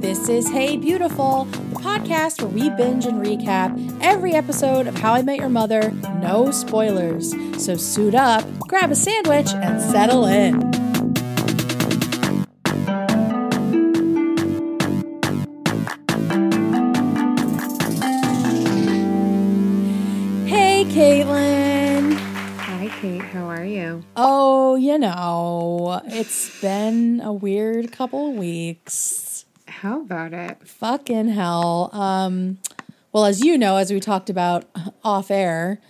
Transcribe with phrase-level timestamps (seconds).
[0.00, 5.14] This is Hey Beautiful, the podcast where we binge and recap every episode of How
[5.14, 5.90] I Met Your Mother,
[6.22, 7.34] no spoilers.
[7.58, 10.60] So suit up, grab a sandwich, and settle in.
[20.46, 22.12] Hey, Caitlin.
[22.56, 23.20] Hi, Kate.
[23.20, 24.04] How are you?
[24.16, 29.44] Oh, you know, it's been a weird couple of weeks.
[29.66, 30.66] How about it?
[30.66, 31.90] Fucking hell.
[31.92, 32.58] Um,
[33.12, 34.64] well, as you know, as we talked about
[35.04, 35.80] off air,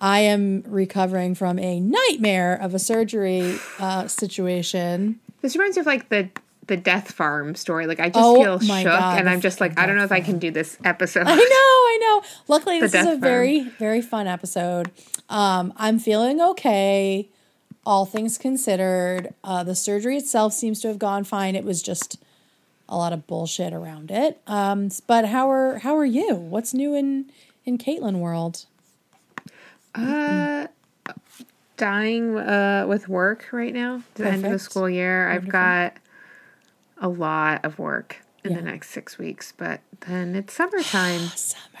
[0.00, 5.20] I am recovering from a nightmare of a surgery uh, situation.
[5.42, 6.28] This reminds me of like the
[6.66, 7.86] the death farm story.
[7.88, 10.12] Like I just Oh feel shook, God, and I'm just like, I don't know if
[10.12, 11.24] I can do this episode.
[11.26, 12.22] I know, I know.
[12.46, 13.20] Luckily, The this is a farm.
[13.20, 14.90] very, very fun episode.
[15.28, 17.28] Um, I'm feeling okay,
[17.84, 19.34] all things considered.
[19.42, 21.54] Uh, the surgery itself seems to have gone fine.
[21.54, 22.18] It was just
[22.88, 24.40] a lot of bullshit around it.
[24.46, 26.34] Um, but how are how are you?
[26.34, 27.30] What's new in
[27.64, 28.66] in Caitlin world?
[29.94, 30.66] Uh,
[31.76, 34.02] dying uh, with work right now.
[34.14, 35.30] The end of the school year.
[35.30, 35.96] I've got
[36.98, 41.20] a lot of work in the next six weeks, but then it's summertime.
[41.34, 41.78] Summer.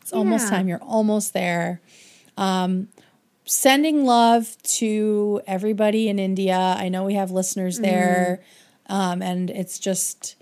[0.00, 0.68] It's almost time.
[0.68, 1.80] You're almost there.
[2.36, 2.88] Um,
[3.44, 6.56] sending love to everybody in India.
[6.56, 8.40] I know we have listeners there,
[8.86, 10.36] um, and it's just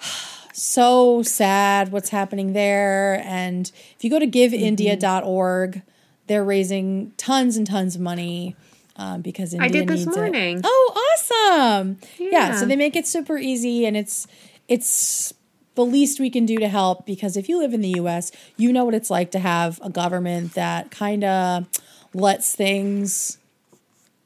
[0.52, 3.22] so sad what's happening there.
[3.24, 5.82] And if you go to giveindia.org,
[6.26, 8.56] they're raising tons and tons of money.
[8.96, 10.58] Um, because India I did this needs morning.
[10.58, 10.64] It.
[10.64, 11.98] Oh, awesome!
[12.18, 12.28] Yeah.
[12.32, 12.56] Yeah.
[12.56, 14.26] so they make it super easy, and it's
[14.66, 15.32] it's
[15.76, 18.72] the least we can do to help because if you live in the US, you
[18.72, 21.68] know what it's like to have a government that kind of
[22.14, 23.38] lets things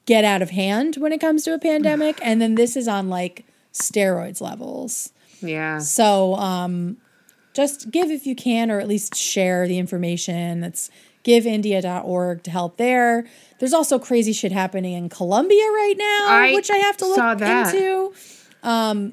[0.05, 3.09] get out of hand when it comes to a pandemic and then this is on
[3.09, 5.11] like steroids levels.
[5.41, 5.79] Yeah.
[5.79, 6.97] So um
[7.53, 10.59] just give if you can or at least share the information.
[10.59, 10.89] That's
[11.23, 13.25] giveindia.org to help there.
[13.59, 17.17] There's also crazy shit happening in Colombia right now, I which I have to look
[17.41, 18.13] into.
[18.61, 19.11] Um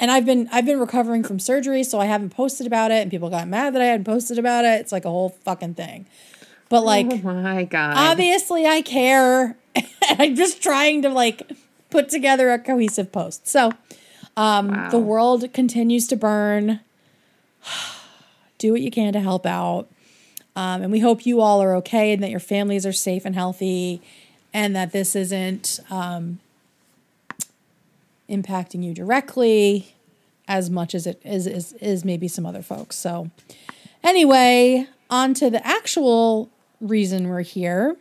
[0.00, 3.10] and I've been I've been recovering from surgery, so I haven't posted about it, and
[3.10, 4.80] people got mad that I hadn't posted about it.
[4.80, 6.06] It's like a whole fucking thing.
[6.72, 7.96] But like oh my god.
[7.96, 9.56] obviously I care.
[10.18, 11.50] I'm just trying to like
[11.90, 13.46] put together a cohesive post.
[13.46, 13.72] So
[14.36, 14.88] um Wow.
[14.90, 16.80] the world continues to burn.
[18.58, 19.88] Do what you can to help out.
[20.54, 23.34] Um, and we hope you all are okay and that your families are safe and
[23.34, 24.00] healthy
[24.54, 26.38] and that this isn't um,
[28.28, 29.94] impacting you directly
[30.46, 32.96] as much as it is, is, is maybe some other folks.
[32.96, 33.30] So,
[34.04, 36.50] anyway, on to the actual
[36.82, 37.96] reason we're here.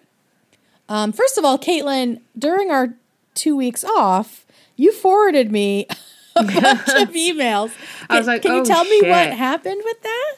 [0.90, 2.94] Um, first of all, Caitlin, during our
[3.34, 5.88] two weeks off, you forwarded me
[6.36, 7.72] a bunch of emails.
[8.09, 10.36] I was Can- like, can you "Oh, tell me what happened with that?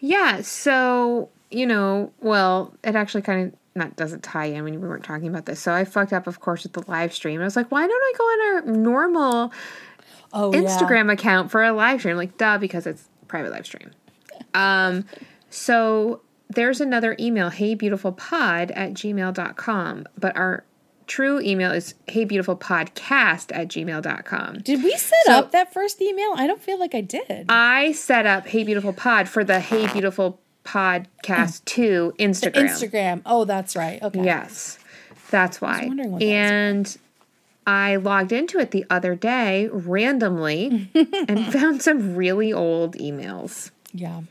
[0.00, 4.86] Yeah, so, you know, well, it actually kind of not doesn't tie in when we
[4.88, 5.60] weren't talking about this.
[5.60, 7.40] So I fucked up, of course, with the live stream.
[7.40, 8.40] I was like, why don't I go on
[8.72, 9.52] our normal
[10.32, 10.60] Oh, yeah.
[10.60, 12.16] Instagram account for a live stream?
[12.16, 13.90] Like, duh, because it's private live stream.
[14.54, 15.04] Um,
[15.50, 16.20] so
[16.54, 20.06] there's another email, heybeautifulpod at gmail.com.
[20.18, 20.64] But our
[21.06, 24.58] true email is heybeautifulpodcast at gmail.com.
[24.60, 26.32] Did we set So- up that first email?
[26.36, 27.46] I don't feel like I did.
[27.48, 32.52] I set up Hey Beautiful Pod for the Hey Beautiful Podcast 2 Instagram.
[32.54, 33.22] Instagram.
[33.26, 34.02] Oh, that's right.
[34.02, 34.24] Okay.
[34.24, 34.78] Yes,
[35.30, 35.84] that's why.
[35.86, 36.96] wondering what that and
[37.66, 40.90] I logged into it the other day randomly
[41.28, 43.70] and found some really old emails.
[43.92, 44.22] Yeah.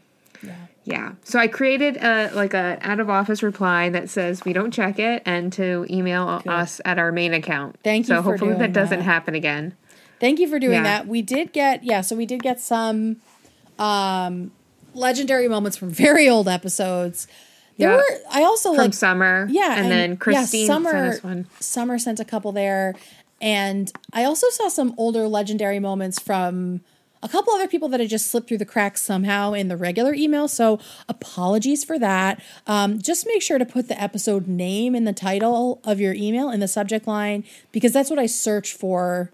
[0.44, 0.56] Yeah.
[0.86, 1.14] Yeah.
[1.24, 5.00] So I created a like a out of office reply that says we don't check
[5.00, 7.78] it and to email us at our main account.
[7.84, 9.76] Thank you So hopefully doing that doesn't happen again.
[10.20, 10.84] Thank you for doing Yeah.
[10.84, 11.08] that.
[11.08, 13.18] We did get yeah, so we did get some
[13.80, 14.52] um
[14.94, 17.28] legendary moments from very old episodes.
[17.78, 17.96] There Yeah.
[17.98, 19.48] were I also From like Summer.
[19.50, 21.48] yeah, And, then Christine yeah, Summer, sent us one.
[21.60, 22.94] Summer sent a couple there,
[23.42, 26.82] and I also saw some older legendary moments from
[27.24, 30.14] a couple other people that had just slipped through the cracks somehow in the regular
[30.14, 30.48] email.
[30.48, 32.44] So apologies for that.
[32.68, 36.50] Um, just make sure to put the episode name in the title of your email
[36.50, 39.32] in the subject line because that's what I search for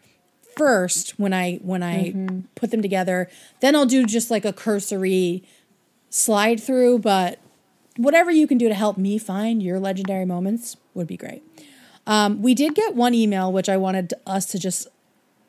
[0.55, 2.13] first when I when I
[2.55, 3.27] put them together.
[3.59, 5.43] Then I'll do just like a cursory
[6.09, 7.39] slide through, but
[7.97, 11.43] whatever you can do to help me find your legendary moments would be great.
[12.05, 14.87] Um, we did get one email, which I wanted us to just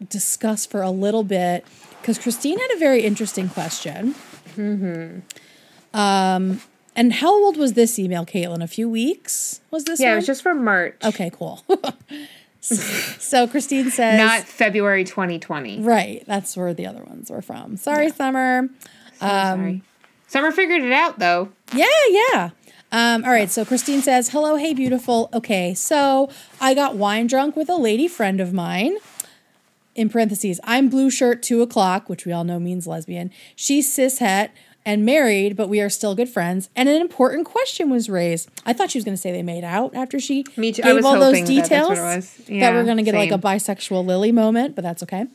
[0.09, 1.65] discuss for a little bit
[2.01, 4.15] because Christine had a very interesting question.
[5.93, 6.61] Um,
[6.97, 8.63] and how old was this email, Caitlin?
[8.63, 10.01] A few weeks was this?
[10.01, 10.97] Yeah, it was just from March.
[11.05, 11.65] Okay, cool.
[12.61, 15.81] so Christine says, Not February 2020.
[15.81, 16.25] right.
[16.27, 17.77] That's where the other ones were from.
[17.77, 18.69] Sorry, Summer.
[19.19, 19.83] Sorry.
[20.27, 21.51] Summer figured it out though.
[21.75, 22.51] Yeah, yeah.
[22.93, 25.29] Um, all right, so Christine says, Hello, hey, beautiful.
[25.33, 26.29] Okay, so
[26.61, 28.97] I got wine drunk with a lady friend of mine.
[29.95, 33.31] In parentheses, I'm blue shirt two o'clock, which we all know means lesbian.
[33.57, 34.51] She's cishet
[34.87, 36.71] and married, but we are still good friends.
[36.75, 38.49] And an important question was raised.
[38.65, 40.83] I thought she was going to say they made out after she Me too.
[40.83, 41.99] I gave was all those that details.
[41.99, 42.37] it was.
[42.49, 45.27] that we're going to get like a bisexual Lily moment, but that's okay.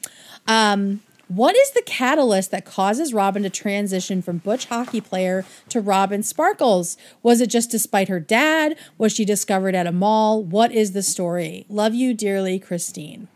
[0.48, 5.82] Um, what is the catalyst that causes Robin to transition from butch hockey player to
[5.82, 6.98] Robin Sparkles?
[7.24, 8.78] Was it just despite her dad?
[8.98, 10.44] Was she discovered at a mall?
[10.44, 11.66] What is the story?
[11.68, 13.28] Love you dearly, Christine.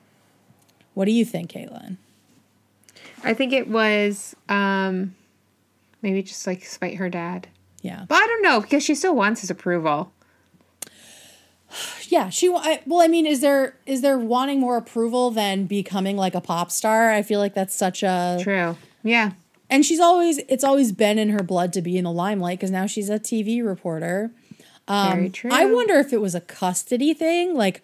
[1.00, 1.96] What do you think, Caitlin?
[3.24, 5.16] I think it was um
[6.02, 7.48] maybe just like spite her dad.
[7.82, 10.12] Yeah, But I don't know because she still wants his approval.
[12.10, 12.28] yeah.
[12.28, 12.50] She.
[12.54, 16.42] I, well, I mean, is there is there wanting more approval than becoming like a
[16.42, 17.12] pop star?
[17.12, 18.76] I feel like that's such a True.
[19.02, 19.32] Yeah.
[19.70, 22.72] and she's always it's always been in her blood to be in the limelight because
[22.72, 24.32] now she's a TV reporter.
[24.90, 25.50] Very true.
[25.50, 27.82] Um, I wonder if it was a custody thing, like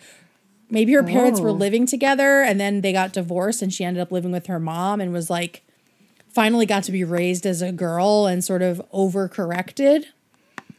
[0.76, 1.54] maybe her parents were Oh.
[1.66, 5.02] living together and then they got divorced and she ended up living with her mom
[5.02, 5.64] and was like
[6.30, 10.06] finally got to be raised as a girl and sort of overcorrected.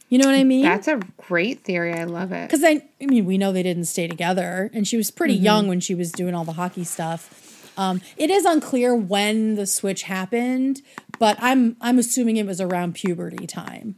[0.09, 0.61] You know what I mean?
[0.63, 1.93] That's a great theory.
[1.93, 2.47] I love it.
[2.47, 5.43] Because I, I mean, we know they didn't stay together, and she was pretty Mm-hmm.
[5.43, 7.73] young when she was doing all the hockey stuff.
[7.77, 10.81] Um, it is unclear when the switch happened,
[11.19, 13.95] but I'm I'm assuming it was around puberty time,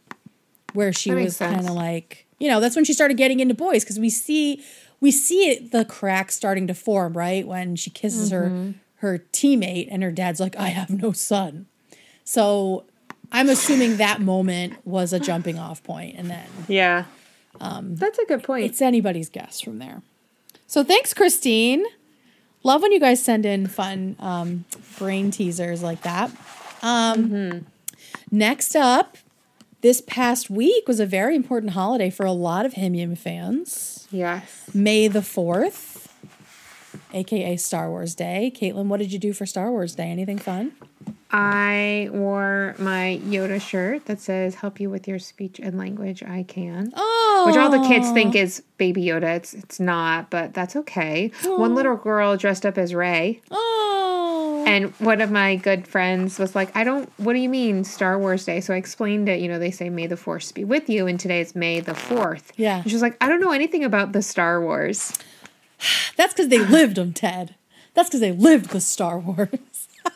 [0.73, 3.83] where she was kind of like, you know, that's when she started getting into boys
[3.83, 4.63] because we see
[5.01, 8.67] we see it the cracks starting to form right when she kisses Mm-hmm.
[8.71, 11.67] her her teammate, and her dad's like, I have no son.
[12.25, 12.83] So
[13.31, 17.05] I'm assuming that moment was a jumping off point, and then Yeah.
[17.61, 18.65] Um, That's a good point.
[18.65, 20.01] it's anybody's guess from there.
[20.67, 21.85] So thanks, Christine.
[22.63, 24.65] Love when you guys send in fun um,
[24.97, 26.29] brain teasers like that.
[26.83, 27.65] Um,
[28.31, 29.17] Next up,
[29.81, 34.07] this past week was a very important holiday for a lot of HIMYM fans.
[34.11, 34.69] yes.
[34.73, 35.88] May the 4th,
[37.13, 38.51] aka Star Wars Day.
[38.55, 40.09] Caitlin, what did you do for Star Wars Day?
[40.09, 40.71] Anything fun?
[41.31, 46.41] I wore my Yoda shirt that says "Help you with your speech and language, I
[46.41, 49.35] can." Oh, Which all the kids think is Baby Yoda.
[49.35, 51.31] It's it's not, but that's okay.
[51.45, 56.55] One little girl dressed up as Rey, Oh, and one of my good friends was
[56.55, 57.07] like, "I don't.
[57.17, 59.39] What do you mean Star Wars Day?" So I explained it.
[59.39, 61.93] You know, they say "May the Force be with you," and today is May the
[61.93, 62.51] Fourth.
[62.55, 62.77] Yeah.
[62.81, 65.13] And she was like, "I don't know anything about the Star Wars."
[66.15, 67.55] that's because they lived them, Ted.
[67.93, 69.49] That's because they lived the Star Wars.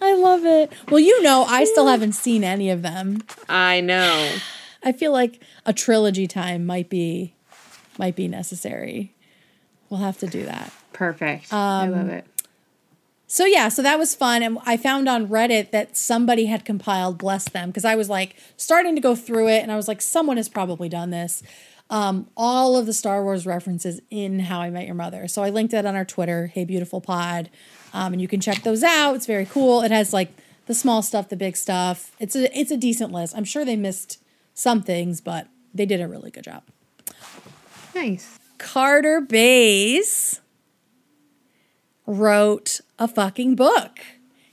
[0.00, 0.72] I love it.
[0.88, 3.22] Well, you know, I still haven't seen any of them.
[3.48, 4.36] I know.
[4.84, 7.34] I feel like a trilogy time might be
[7.98, 9.12] might be necessary.
[9.90, 10.72] We'll have to do that.
[10.92, 11.52] Perfect.
[11.52, 12.24] I Um, love it.
[13.26, 17.18] So yeah, so that was fun and I found on Reddit that somebody had compiled
[17.18, 20.00] bless them because I was like starting to go through it and I was like
[20.00, 21.42] someone has probably done this.
[21.90, 25.26] Um, all of the Star Wars references in How I Met Your Mother.
[25.26, 27.48] So I linked that on our Twitter, Hey Beautiful Pod.
[27.94, 29.14] Um, and you can check those out.
[29.14, 29.80] It's very cool.
[29.82, 30.30] It has like
[30.66, 32.12] the small stuff, the big stuff.
[32.20, 33.34] It's a it's a decent list.
[33.36, 36.62] I'm sure they missed some things, but they did a really good job.
[37.94, 38.38] Nice.
[38.58, 40.40] Carter Bays
[42.06, 43.98] wrote a fucking book.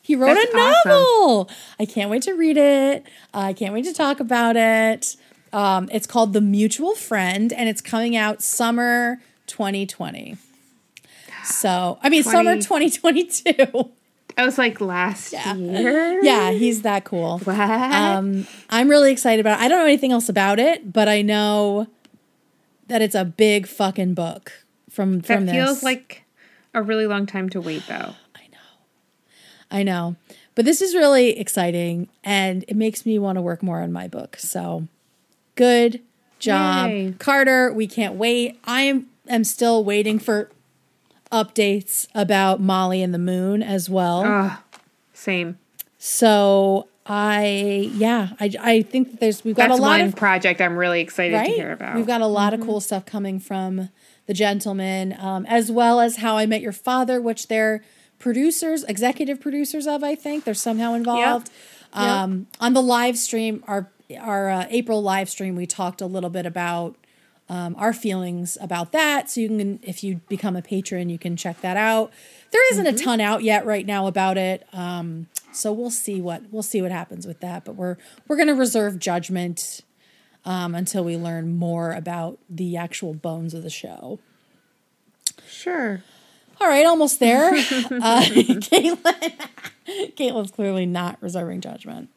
[0.02, 0.92] He wrote That's a awesome.
[0.92, 1.50] novel.
[1.80, 3.04] I can't wait to read it.
[3.34, 5.16] I can't wait to talk about it.
[5.56, 10.36] Um, it's called The Mutual Friend, and it's coming out summer 2020.
[11.46, 13.90] So, I mean, summer 2022.
[14.38, 16.22] I was like last year.
[16.22, 17.40] yeah, he's that cool.
[17.40, 17.58] What?
[17.58, 19.64] Um, I'm really excited about it.
[19.64, 21.88] I don't know anything else about it, but I know
[22.88, 24.52] that it's a big fucking book
[24.90, 26.26] from that from feels like
[26.74, 28.16] a really long time to wait, though.
[28.36, 28.58] I know.
[29.72, 30.18] I know.
[30.54, 34.10] But this is really exciting and it makes me want to work more on my
[34.10, 34.36] book.
[34.38, 34.88] So
[35.56, 36.02] good
[36.40, 36.90] job.
[36.90, 37.14] Yay.
[37.20, 38.60] Carter, we can't wait.
[38.66, 40.50] I am am still waiting for
[41.32, 44.24] updates about Molly and the Moon as well.
[44.24, 44.58] Ugh,
[45.14, 45.58] same.
[45.98, 50.16] so I yeah, I I think that there's we've got That's a lot one of
[50.16, 51.48] project I'm really excited right?
[51.48, 51.96] to hear about.
[51.96, 53.90] We've got a lot of cool stuff coming from
[54.28, 57.84] the gentleman, um, as well as How I Met Your Father, which they're
[58.18, 60.04] producers, executive producers of.
[60.04, 61.50] I think they're somehow involved.
[61.94, 62.02] Yep.
[62.02, 66.30] Um, on the live stream, our our uh, April live stream, we talked a little
[66.30, 66.96] bit about
[67.48, 69.30] um, our feelings about that.
[69.30, 72.12] So you can, if you become a patron, you can check that out.
[72.52, 72.96] There isn't Mm-hmm.
[72.96, 74.66] a ton out yet right now about it.
[74.74, 77.64] Um, so we'll see what we'll see what happens with that.
[77.66, 77.98] But we're
[78.28, 79.82] we're going to reserve judgment
[80.44, 84.20] um, until we learn more about the actual bones of the show.
[85.48, 86.02] Sure.
[86.62, 87.50] All right, almost there.
[87.54, 87.56] uh,
[88.26, 89.34] Caitlin,
[90.16, 92.10] Caitlin's clearly not reserving judgment.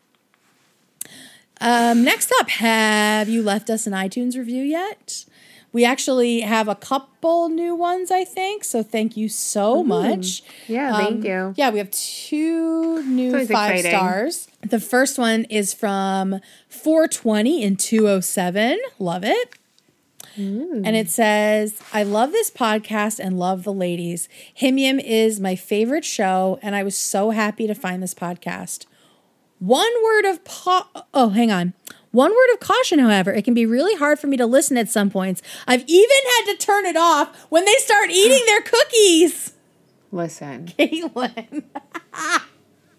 [1.61, 5.25] Um, next up, have you left us an iTunes review yet?
[5.73, 8.65] We actually have a couple new ones, I think.
[8.65, 9.89] So thank you so mm-hmm.
[9.89, 10.43] much.
[10.67, 11.55] Yeah, thank um, you.
[11.57, 13.91] Yeah, we have two new five exciting.
[13.91, 14.49] stars.
[14.63, 18.79] The first one is from 420 in 207.
[18.99, 19.55] Love it.
[20.37, 20.83] Mm.
[20.87, 24.29] And it says, I love this podcast and love the ladies.
[24.61, 28.87] HIMYM is my favorite show, and I was so happy to find this podcast.
[29.59, 31.75] One word of po- oh, hang on.
[32.11, 34.89] One word of caution, however, it can be really hard for me to listen at
[34.89, 35.43] some points.
[35.67, 39.53] I've even had to turn it off when they start eating their cookies.
[40.11, 41.65] Listen, Caitlin.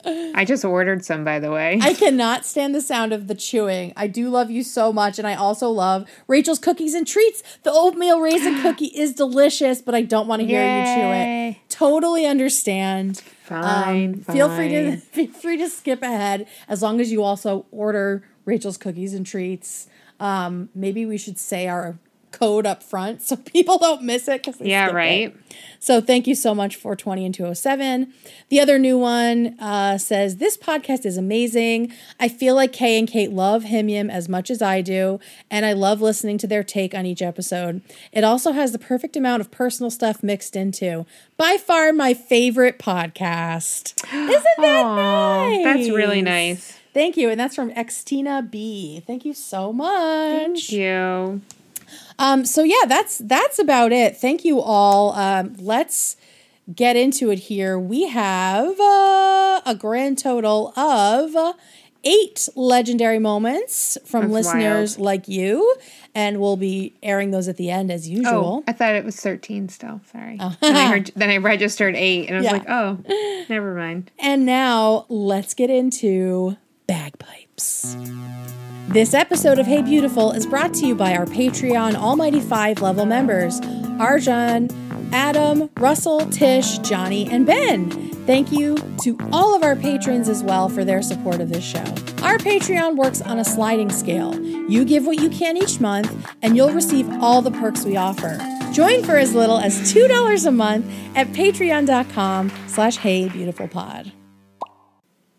[0.05, 1.79] I just ordered some, by the way.
[1.81, 3.93] I cannot stand the sound of the chewing.
[3.97, 7.43] I do love you so much, and I also love Rachel's cookies and treats.
[7.63, 11.57] The oatmeal raisin cookie is delicious, but I don't want to hear you chew it.
[11.69, 13.21] Totally understand.
[13.43, 17.65] Fine, Um, Feel free to feel free to skip ahead as long as you also
[17.71, 19.87] order Rachel's cookies and treats.
[20.19, 21.97] Um, maybe we should say our
[22.31, 24.45] code up front so people don't miss it.
[24.59, 24.95] yeah, skip it.
[24.95, 25.35] right.
[25.81, 28.13] So thank you so much for 20 and 207.
[28.49, 31.93] The other new one uh, says, This podcast is amazing.
[32.19, 35.19] I feel like Kay and Kate love HIMYM as much as I do,
[35.49, 37.81] and I love listening to their take on each episode.
[38.11, 41.05] It also has the perfect amount of personal stuff mixed into.
[41.37, 44.03] By far my favorite podcast.
[44.13, 44.95] Isn't that Aw,
[45.49, 45.63] nice?
[45.63, 46.77] That's really nice.
[46.93, 47.29] Thank you.
[47.29, 49.01] And that's from Xtina B.
[49.05, 50.67] Thank you so much.
[50.67, 51.41] Thank you.
[52.19, 54.15] Um, so yeah, that's that's about it.
[54.17, 55.13] Thank you all.
[55.13, 56.17] Um, let's
[56.73, 57.79] get into it here.
[57.79, 61.55] We have uh, a grand total of
[62.03, 65.05] eight legendary moments from That's listeners wild.
[65.05, 65.75] like you,
[66.15, 68.59] and we'll be airing those at the end as usual.
[68.59, 69.99] Oh, I thought it was 13 still.
[70.11, 70.37] Sorry.
[70.37, 72.51] then, I heard, then I registered 8 and I was Yeah.
[72.53, 74.11] like, oh, never mind.
[74.19, 76.55] And now let's get into
[76.89, 77.95] bagpipes.
[78.87, 83.05] This episode of Hey Beautiful is brought to you by our Patreon Almighty Five level
[83.05, 83.61] members
[84.01, 84.73] Arjan,
[85.11, 87.91] Adam, Russell, Tish, Johnny, and Ben.
[88.25, 91.83] Thank you to all of our patrons as well for their support of this show.
[92.23, 94.43] Our Patreon works on a sliding scale.
[94.43, 98.39] You give what you can each month, and you'll receive all the perks we offer.
[98.73, 104.11] Join for as little as $2 a month at patreon.com slash heybeautifulpod.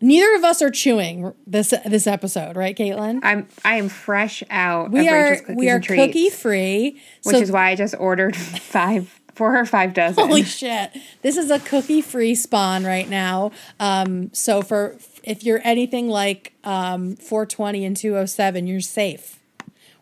[0.01, 3.19] Neither of us are chewing this this episode, right, Caitlin?
[3.23, 6.99] I'm I am fresh out We of are we are cookie free.
[7.23, 10.27] which so is why I just ordered five, four or five dozen.
[10.27, 10.91] holy shit,
[11.21, 13.51] this is a cookie free spawn right now.
[13.79, 19.37] Um, so for if you're anything like um, 420 and 207, you're safe.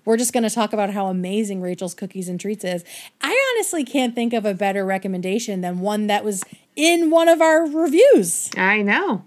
[0.05, 2.83] We're just going to talk about how amazing Rachel's Cookies and Treats is.
[3.21, 6.41] I honestly can't think of a better recommendation than one that was
[6.75, 8.49] in one of our reviews.
[8.57, 9.25] I know.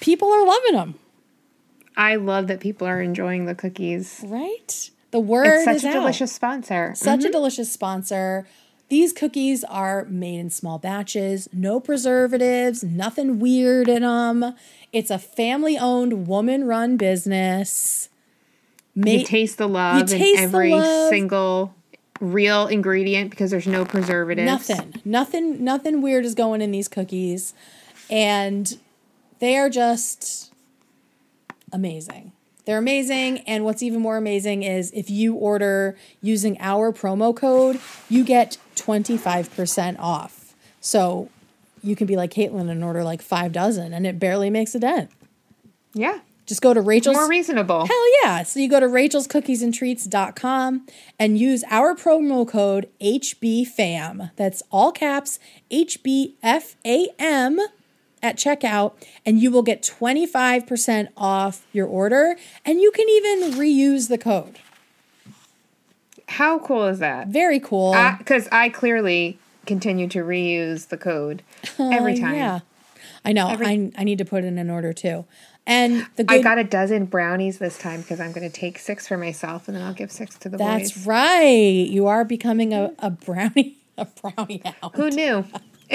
[0.00, 0.94] People are loving them,
[1.96, 4.22] I love that people are enjoying the cookies.
[4.26, 4.90] right?
[5.10, 5.92] The word It's such is a out.
[5.94, 6.92] delicious sponsor.
[6.96, 7.32] Such a mm-hmm.
[7.32, 8.46] delicious sponsor.
[8.88, 14.54] These cookies are made in small batches, no preservatives, nothing weird in them.
[14.92, 18.08] It's a family owned, woman run business.
[18.94, 21.08] You taste the love taste in every love.
[21.08, 21.74] single
[22.20, 24.46] real ingredient because there's no preservatives.
[24.46, 27.54] nothing, nothing, nothing weird is going in these cookies.
[28.10, 28.78] And
[29.42, 30.52] they are just
[31.72, 32.30] amazing.
[32.64, 33.38] They're amazing.
[33.40, 38.56] And what's even more amazing is if you order using our promo code, you get
[38.76, 40.54] 25% off.
[40.80, 41.28] So
[41.82, 44.78] you can be like Caitlin and order like five dozen and it barely makes a
[44.78, 45.10] dent.
[45.92, 46.20] Yeah.
[46.46, 47.16] Just go to Rachel's.
[47.16, 47.86] More reasonable.
[47.86, 48.44] Hell yeah.
[48.44, 50.86] So you go to rachelscookiesandtreats.com
[51.18, 54.30] and use our promo code HBFAM.
[54.36, 55.40] That's all caps
[55.72, 57.58] HBFAM
[58.22, 58.92] at checkout,
[59.26, 62.36] and you will get 25% off your order.
[62.64, 64.58] And you can even reuse the code.
[66.28, 67.28] How cool is that?
[67.28, 67.94] Very cool.
[68.18, 71.42] Because I, clearly continue to reuse the code
[71.78, 72.34] every Uh, time.
[72.34, 72.60] Yeah.
[73.24, 73.48] I know.
[73.48, 75.24] I, I need to put in an order too.
[75.64, 79.06] And the I got a dozen brownies this time because I'm going to take six
[79.06, 80.94] for myself and then I'll give six to the that's boys.
[80.94, 81.86] That's right.
[81.88, 84.90] You are becoming a, a brownie a brownie now.
[84.94, 85.44] Who knew?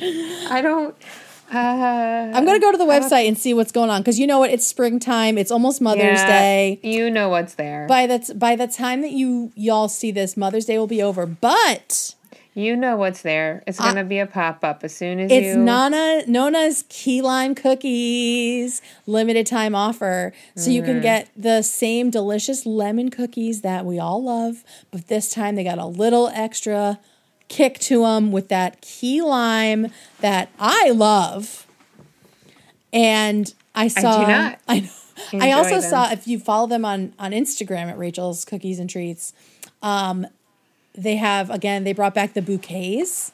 [0.00, 0.94] I don't.
[1.52, 1.56] Uh,
[2.34, 4.50] I'm gonna go to the website and see what's going on because you know what?
[4.50, 5.38] It's springtime.
[5.38, 6.80] It's almost Mother's yeah, Day.
[6.82, 7.86] You know what's there.
[7.86, 11.24] By the by the time that you y'all see this, Mother's Day will be over.
[11.24, 12.14] But
[12.54, 13.62] you know what's there.
[13.66, 15.56] It's going to be a pop up as soon as it's you.
[15.58, 20.86] Nana Nona's key lime cookies limited time offer, so you Mm.
[20.86, 25.64] can get the same delicious lemon cookies that we all love, but this time they
[25.64, 26.98] got a little extra
[27.48, 29.88] kick to them with that key lime
[30.20, 31.66] that I love.
[32.92, 34.26] And I saw
[34.68, 34.88] I know.
[35.34, 35.90] I also them.
[35.90, 39.32] saw if you follow them on on Instagram at Rachel's Cookies and Treats,
[39.82, 40.26] um,
[40.94, 43.32] they have again they brought back the bouquets.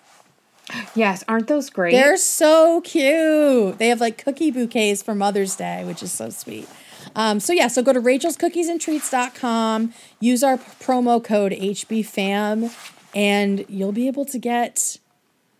[0.95, 1.93] Yes, aren't those great?
[1.93, 3.79] They're so cute.
[3.79, 6.69] They have like cookie bouquets for Mother's Day, which is so sweet.
[7.17, 12.73] Um, so yeah, so go to Rachel's Cookies and rachelscookiesandtreats.com, use our promo code HBFAM,
[13.15, 14.99] and you'll be able to get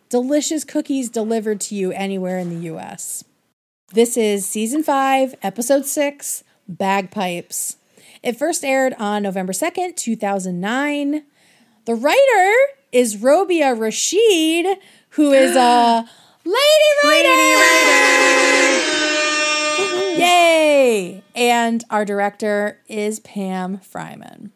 [0.09, 3.23] delicious cookies delivered to you anywhere in the US.
[3.93, 7.77] This is season five, episode six, Bagpipes.
[8.23, 11.23] It first aired on November 2nd, 2009.
[11.85, 12.53] The writer
[12.91, 14.77] is Robia Rashid,
[15.09, 16.07] who is a
[16.45, 17.29] lady writer.
[20.19, 21.23] Yay!
[21.35, 24.51] And our director is Pam Fryman.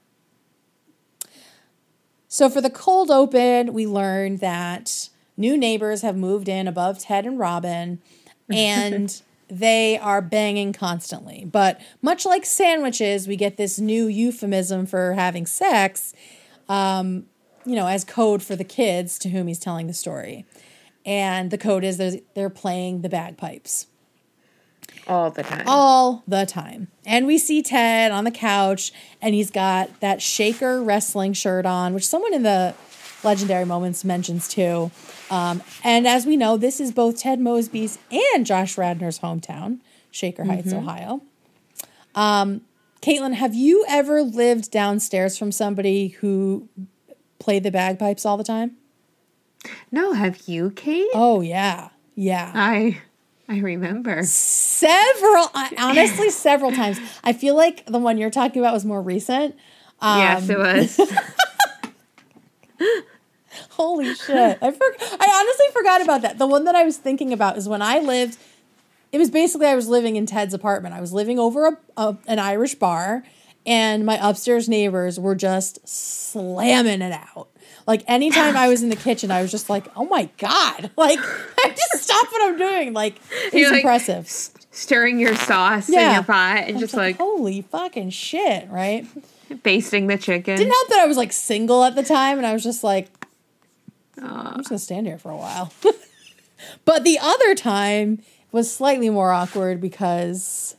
[2.38, 7.26] So for the cold open, we learned that new neighbors have moved in above Ted
[7.26, 8.00] and Robin,
[8.48, 11.46] and they are banging constantly.
[11.52, 16.14] But much like sandwiches, we get this new euphemism for having sex,
[16.70, 17.26] um,
[17.66, 20.46] you know, as code for the kids to whom he's telling the story.
[21.08, 23.88] And the code is they're- they're playing the bagpipes
[25.08, 25.64] all the time.
[25.68, 26.88] all the time.
[27.06, 28.92] And we see Ted on the couch,
[29.22, 32.76] and he's got that shaker wrestling shirt on, which someone in the
[33.24, 34.92] legendary moments mentions too.
[35.30, 39.80] Um, and as we know, this is both Ted Mosby's and Josh Radnor's hometown,
[40.12, 41.22] Shaker Heights, Ohio.
[42.16, 42.62] Um,
[43.02, 46.68] Caitlin, have you ever lived downstairs from somebody who
[47.40, 48.78] played the bagpipes all the time?
[49.92, 51.08] no, have you, Kate?
[51.14, 52.52] Oh yeah, yeah.
[52.54, 53.02] I
[53.50, 54.24] I remember.
[54.24, 57.00] several honestly several times.
[57.24, 59.56] I feel like the one you're talking about was more recent.
[60.02, 61.00] Um, yes, it was.
[63.72, 64.58] holy shit.
[64.62, 66.38] I, for- I honestly forgot about that.
[66.38, 68.38] The one that i was thinking about is when i lived
[69.12, 70.94] it was basically i was living in ted's apartment.
[70.96, 73.24] I was living over a, a, an irish bar
[73.66, 77.50] and my upstairs neighbors were just slamming it out
[77.88, 81.20] like anytime i was in the kitchen i was just like oh my god like
[81.20, 84.30] i just stop what i'm doing like it was You're, like, impressive
[84.70, 89.08] Stirring your sauce in your pot and I just like holy fucking shit right
[89.64, 90.58] basting the chicken.
[90.58, 93.10] didn't help that I was like single at the time, and I was just like,
[94.22, 94.52] Aw.
[94.52, 95.72] I'm just gonna stand here for a while.
[96.86, 98.22] but the other time
[98.52, 100.76] was slightly more awkward because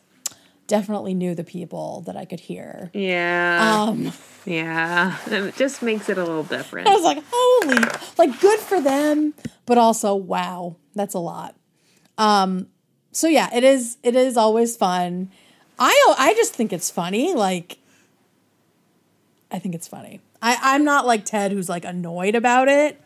[0.66, 2.90] definitely knew the people that I could hear.
[2.92, 3.85] yeah.
[3.88, 4.12] Um,
[4.44, 5.16] yeah.
[5.27, 6.88] It just makes it a little different.
[6.88, 7.79] I was like, holy,
[8.18, 9.35] like good for them,
[9.66, 11.55] but also wow, that's a lot.
[12.16, 12.68] Um,
[13.12, 13.96] so yeah, it is.
[14.03, 15.31] It is always fun.
[15.79, 17.35] I I just think it's funny.
[17.35, 17.79] Like,
[19.51, 20.20] I think it's funny.
[20.42, 23.01] I I'm not like Ted, who's like annoyed about it.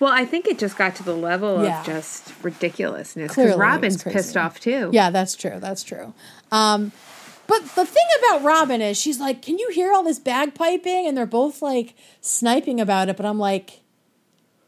[0.00, 1.80] Well, I think it just got to the level Yeah.
[1.80, 4.90] of just ridiculousness because Robin's pissed off too.
[4.92, 5.58] Yeah, that's true.
[5.60, 6.12] That's true.
[6.50, 6.90] Um,
[7.60, 11.06] but the thing about Robin is she's like, Can you hear all this bagpiping?
[11.08, 13.16] And they're both like sniping about it.
[13.16, 13.80] But I'm like,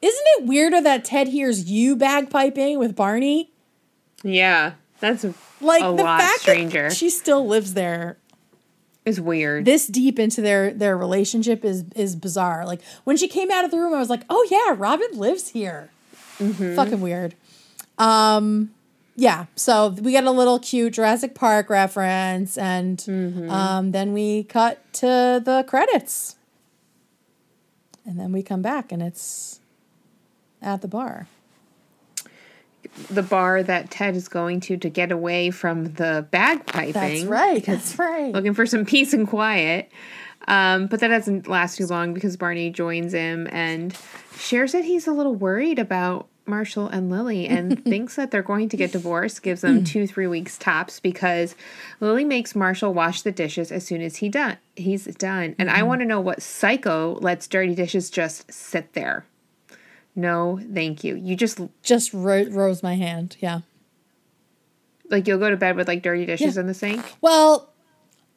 [0.02, 3.50] Isn't it weirder that Ted hears you bagpiping with Barney?
[4.22, 5.24] Yeah, that's
[5.60, 6.88] Like a the lot fact stranger.
[6.88, 8.18] that she still lives there
[9.04, 9.64] is weird.
[9.66, 12.66] this deep into their their relationship is is bizarre.
[12.66, 15.48] Like when she came out of the room, I was like, Oh yeah, Robin lives
[15.48, 15.90] here.
[16.38, 17.34] Fucking weird.
[17.98, 18.73] Um
[19.16, 23.04] yeah, so we get a little cute Jurassic Park reference, and
[23.50, 26.36] um, then we cut to the credits,
[28.04, 29.60] and then we come back, and it's
[30.60, 31.28] at the bar.
[33.10, 36.92] the bar that Ted is going to to get away from the bagpiping.
[36.92, 37.64] That's right.
[37.64, 38.32] That's right.
[38.34, 39.90] Looking for some peace and quiet.
[40.46, 43.96] Um, but that doesn't last too long because Barney joins him and
[44.36, 48.68] shares that he's a little worried about Marshall and Lily and thinks that they're going
[48.68, 49.84] to get divorced, gives them hmm.
[49.84, 51.54] two, three weeks tops because
[52.00, 55.54] Lily makes Marshall wash the dishes as soon as he done he's done.
[55.58, 55.86] And I hmm.
[55.86, 59.24] want to know what psycho lets dirty dishes just sit there.
[60.16, 61.16] No, thank you.
[61.16, 63.36] You just Just ro- rose my hand.
[63.40, 63.60] Yeah.
[65.10, 66.60] like you'll go to bed with like dirty dishes Yeah.
[66.60, 67.04] in the sink.
[67.20, 67.70] Well,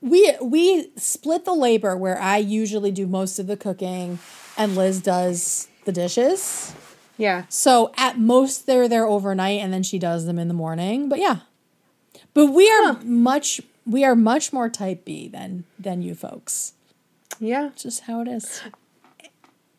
[0.01, 4.19] we we split the labor where I usually do most of the cooking
[4.57, 6.73] and Liz does the dishes.
[7.17, 7.43] Yeah.
[7.49, 11.09] So at most they're there overnight and then she does them in the morning.
[11.09, 11.37] But yeah.
[12.33, 16.73] But we are much we are much more type B than than you folks.
[17.39, 17.67] Yeah.
[17.67, 18.61] It's just how it is.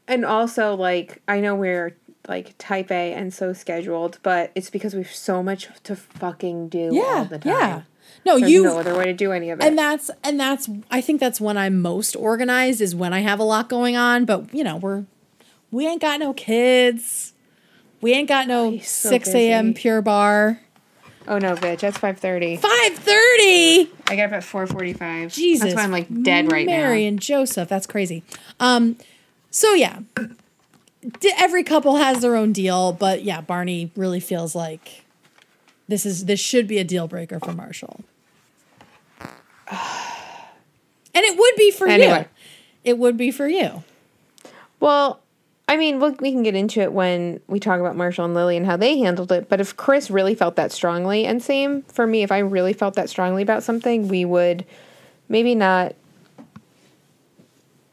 [0.07, 1.97] And also, like, I know we're
[2.27, 6.89] like type A and so scheduled, but it's because we've so much to fucking do
[6.89, 7.25] all Yeah.
[7.25, 7.53] the time.
[7.53, 7.83] Yeah.
[8.25, 9.65] No, There's you no other way to do any of it.
[9.65, 13.39] and that's and that's I think that's when I'm most organized is when I have
[13.39, 15.05] a lot going on, but you know, we're
[15.71, 17.35] We ain't got no kids.
[18.01, 19.75] We ain't got no he's so 6 a.m.
[19.75, 20.61] Pure Barre.
[21.27, 22.57] Oh no, bitch, that's five thirty.
[22.57, 23.89] 5.30!
[24.07, 25.31] I got up at four forty-five.
[25.31, 25.65] Jesus.
[25.65, 26.89] that's why I'm like dead right Mary now.
[26.89, 27.69] Mary and Joseph.
[27.69, 28.23] That's crazy.
[28.59, 28.97] Um,
[29.51, 30.01] so yeah,
[31.21, 35.05] D- every couple has their own deal, but yeah, Barney really feels like
[35.87, 38.01] this is this should be a deal breaker for Marshall,
[39.71, 39.77] and
[41.15, 42.25] it would be for you.
[42.85, 43.85] It would be for you.
[44.81, 45.21] Well,
[45.69, 48.57] I mean, we'll, we can get into it when we talk about Marshall and Lily
[48.57, 49.51] and how they handled it.
[49.51, 52.95] But if Chris really felt that strongly, and same for me, if I really felt
[52.95, 54.65] that strongly about something, we would
[55.29, 55.95] maybe not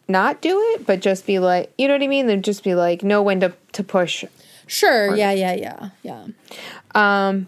[0.08, 2.28] not do it, but just be like, you know what I mean?
[2.28, 4.24] Then just be like, know when to to push.
[4.68, 5.14] Sure.
[5.16, 5.32] Yeah.
[5.32, 5.56] Yeah.
[5.56, 5.90] Yeah.
[6.02, 6.28] Yeah.
[6.96, 7.48] Um,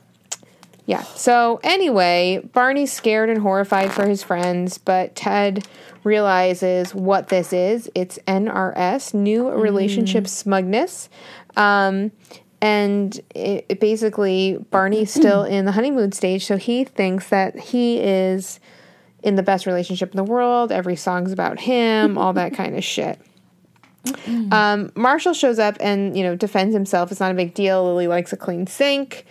[0.88, 1.04] yeah.
[1.04, 5.67] So anyway, Barney's scared and horrified for his friends, but Ted
[6.06, 7.91] realizes what this is.
[7.93, 11.10] It's NRS, New Relationship Smugness.
[11.58, 12.13] Um,
[12.62, 18.00] and it, it basically, Barney's still in the honeymoon stage, so he thinks that he
[18.00, 18.62] is
[19.23, 20.71] in the best relationship in the world.
[20.71, 23.19] Every song's about him, all that kind of shit.
[24.54, 27.12] Um, Marshall shows up and you know defends himself.
[27.12, 27.84] It's not a big deal.
[27.84, 29.26] Lily likes a clean sink,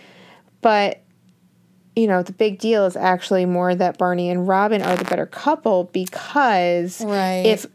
[0.61, 1.01] but
[1.97, 5.25] you know the big deal is actually more that Barney and Robin are the better
[5.25, 7.43] couple because Right.
[7.45, 7.65] if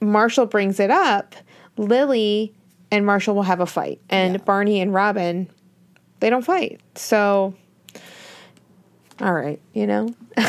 [0.00, 1.34] Marshall brings it up,
[1.76, 2.54] Lily
[2.90, 4.40] and Marshall will have a fight, and Yeah.
[4.44, 5.48] Barney and Robin
[6.20, 6.80] they don't fight.
[6.96, 7.54] So,
[9.20, 10.08] all right, you know.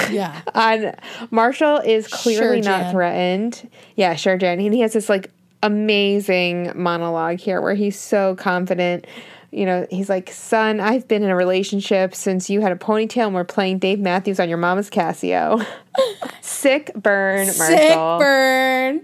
[0.10, 0.42] Yeah.
[0.56, 0.94] on
[1.32, 3.70] Marshall is clearly Sure, not threatened.
[3.96, 4.60] Yeah, sure, Jen.
[4.60, 9.06] And he has this like amazing monologue here where he's so confident.
[9.52, 13.26] You know, he's like, "Son, I've been in a relationship since you had a ponytail
[13.28, 15.66] and we're playing Dave Matthews on your mama's Casio."
[16.42, 17.66] Sick burn, Marshall.
[17.66, 19.02] Sick burn.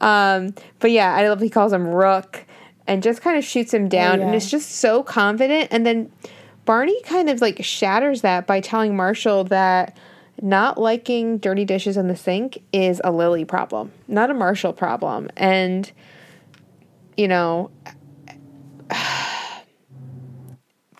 [0.00, 2.44] Um, but yeah, I love he calls him Rook
[2.86, 4.36] and just kind of shoots him down and yeah.
[4.36, 5.68] is just so confident.
[5.70, 6.10] And then
[6.64, 9.96] Barney kind of like shatters that by telling Marshall that
[10.42, 15.30] not liking dirty dishes in the sink is a Lily problem, not a Marshall problem.
[15.36, 15.90] And,
[17.16, 17.70] you know,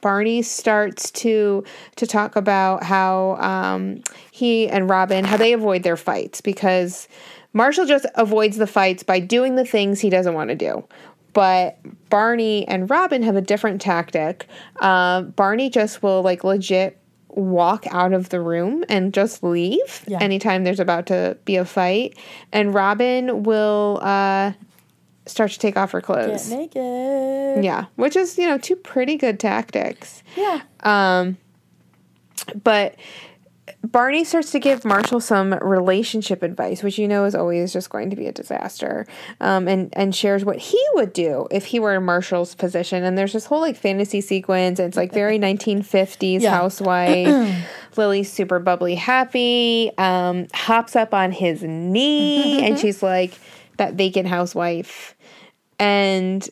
[0.06, 1.64] Barney starts to
[1.96, 7.08] to talk about how um, he and Robin how they avoid their fights because
[7.52, 10.84] Marshall just avoids the fights by doing the things he doesn't want to do.
[11.32, 14.46] But Barney and Robin have a different tactic.
[14.78, 20.18] Uh, Barney just will like legit walk out of the room and just leave Yeah.
[20.20, 22.16] anytime there's about to be a fight,
[22.52, 24.52] and Robin will uh,
[25.26, 26.50] start to take off her Get clothes.
[26.50, 27.64] naked.
[27.64, 30.22] Yeah, which is you know two pretty good tactics.
[30.36, 30.62] Yeah.
[30.80, 31.36] Um,
[32.62, 32.94] but
[33.82, 38.10] Barney starts to give Marshall some relationship advice, which you know is always just going
[38.10, 39.06] to be a disaster.
[39.40, 43.02] Um, and and shares what he would do if he were in Marshall's position.
[43.04, 44.78] And there's this whole like fantasy sequence.
[44.78, 46.50] And it's like very 1950s Yeah.
[46.50, 47.66] housewife.
[47.96, 49.90] Lily's super bubbly, happy.
[49.98, 53.32] Um, hops up on his knee, and she's like
[53.78, 55.15] that vacant housewife.
[55.78, 56.48] And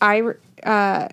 [0.00, 0.22] I,
[0.64, 1.08] uh,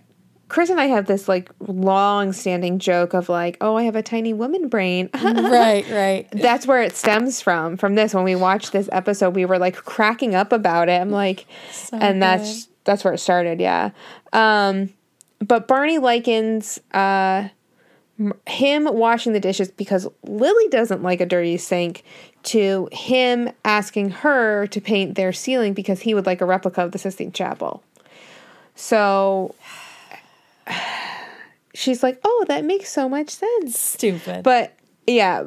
[0.47, 4.03] Chris and I have this like long standing joke of like, oh, I have a
[4.03, 5.09] tiny woman brain.
[5.21, 5.85] right.
[5.89, 6.27] Right.
[6.31, 7.77] That's where it stems from.
[7.77, 11.01] From this, when we watched this episode, we were like cracking up about it.
[11.01, 13.59] I'm like, So and that's that's where it started.
[13.59, 13.89] Yeah.
[14.33, 14.93] Um,
[15.39, 17.49] but Barney likens uh,
[18.47, 22.03] him washing the dishes because Lily doesn't like a dirty sink.
[22.45, 26.91] To him asking her to paint their ceiling because he would like a replica of
[26.91, 27.83] the Sistine Chapel.
[28.75, 29.55] So
[31.73, 34.43] she's like, "Oh, that makes so much sense." stupid.
[34.43, 34.77] But
[35.07, 35.43] yeah,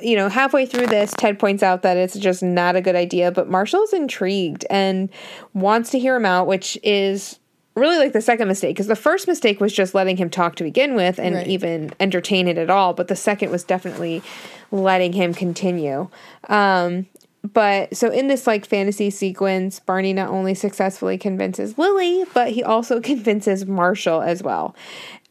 [0.00, 3.30] you know, halfway through this, Ted points out that it's just not a good idea,
[3.30, 5.08] but Marshall's intrigued and
[5.52, 7.38] wants to hear him out, which is
[7.74, 10.64] really like the second mistake because the first mistake was just letting him talk to
[10.64, 11.46] begin with and Right.
[11.48, 14.22] even entertain it at all, but the second was definitely
[14.70, 16.08] letting him continue.
[16.48, 17.06] Um
[17.52, 22.62] but so in this like fantasy sequence, Barney not only successfully convinces Lily, but he
[22.62, 24.74] also convinces Marshall as well.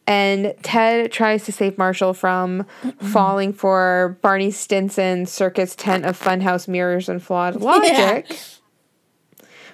[0.05, 2.65] And Ted tries to save Marshall from
[2.99, 8.37] falling for Barney Stinson's circus tent of funhouse mirrors and flawed logic.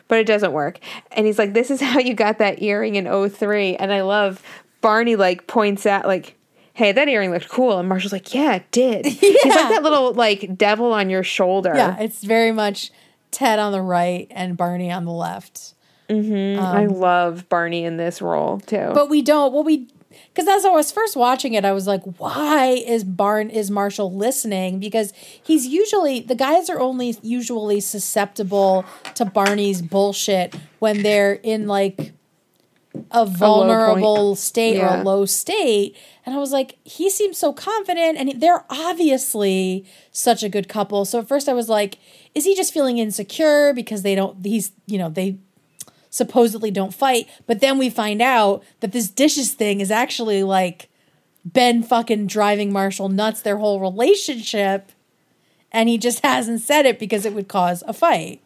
[0.09, 0.79] But it doesn't work.
[1.11, 3.77] And he's like, This is how you got that earring in 03.
[3.77, 4.43] And I love
[4.81, 6.35] Barney like points out like
[6.73, 7.77] Hey, that earring looked cool.
[7.79, 9.05] And Marshall's like, Yeah, it did.
[9.05, 9.53] He's Yeah.
[9.53, 11.73] like that little like devil on your shoulder.
[11.75, 12.91] yeah, it's very much
[13.31, 15.75] Ted on the right and Barney on the left.
[16.09, 16.59] Mm-hmm.
[16.59, 18.89] I um, love Barney in this role too.
[18.95, 19.53] But we don't.
[19.53, 19.87] What we
[20.33, 24.13] because as I was first watching it, I was like, why is Barn is Marshall
[24.13, 24.79] listening?
[24.79, 31.67] Because he's usually the guys are only usually susceptible to Barney's bullshit when they're in
[31.67, 32.13] like
[33.11, 35.95] a vulnerable state or a low state.
[36.25, 41.05] And I was like, he seems so confident, and they're obviously such a good couple.
[41.05, 41.97] So at first I was like,
[42.35, 44.45] is he just feeling insecure because they don't?
[44.45, 45.37] He's you know they
[46.09, 50.89] supposedly don't fight, but then we find out that this dishes thing is actually like
[51.51, 54.91] been fucking driving Marshall nuts their whole relationship,
[55.71, 58.41] and he just hasn't said it because it would cause a fight.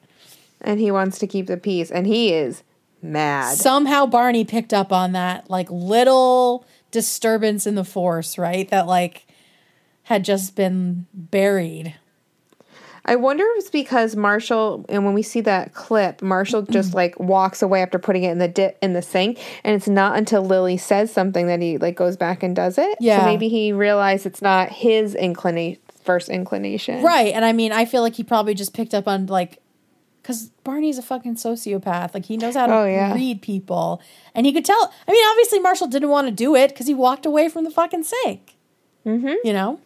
[0.62, 2.64] And he wants to keep the peace, and he is
[3.02, 3.58] mad.
[3.58, 8.70] somehow Barney picked up on that like little disturbance in the force, right?
[8.70, 9.26] That like
[10.04, 11.96] had just been buried.
[13.06, 17.20] I wonder if it's because Marshall, and when we see that clip, Marshall just like
[17.20, 20.42] walks away after putting it in the di- in the sink, and it's not until
[20.42, 22.98] Lily says something that he like goes back and does it.
[23.02, 23.20] Yeah.
[23.20, 27.04] so maybe he realized it's not his inclination, first inclination.
[27.04, 27.34] Right.
[27.34, 29.60] And I mean, I feel like he probably just picked up on like
[30.22, 32.14] because Barney's a fucking sociopath.
[32.14, 33.14] Like he knows how to Oh, yeah.
[33.14, 34.02] read people.
[34.34, 36.94] And he could tell I mean, obviously Marshall didn't want to do it because he
[36.94, 38.56] walked away from the fucking sink.
[39.06, 39.34] Mm-hmm.
[39.46, 39.82] You know?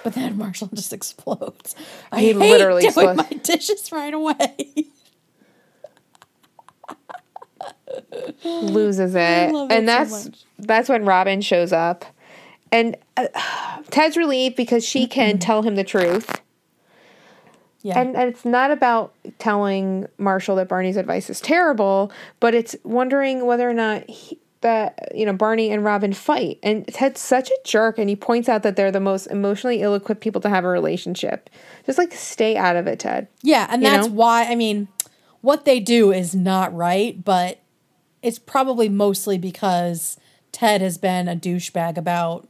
[0.04, 1.74] But then Marshall just explodes.
[2.10, 3.16] I He hate literally doing explodes.
[3.18, 4.86] my dishes right away.
[8.44, 10.44] loses it, and so that's much.
[10.58, 12.04] that's when Robin shows up,
[12.72, 13.26] and uh,
[13.90, 16.40] Ted's relieved because she can tell him the truth.
[17.82, 17.98] yeah.
[17.98, 23.44] And, and it's not about telling Marshall that Barney's advice is terrible, but it's wondering
[23.46, 26.58] whether or not he, that you know Barney and Robin fight.
[26.62, 30.20] And Ted's such a jerk, and he points out that they're the most emotionally ill-equipped
[30.20, 31.48] people to have a relationship.
[31.86, 33.28] Just like stay out of it, Ted.
[33.42, 34.12] Yeah, and You that's know?
[34.14, 34.88] why I mean,
[35.40, 37.60] what they do is not right, but
[38.22, 40.18] it's probably mostly because
[40.52, 42.46] Ted has been a douchebag about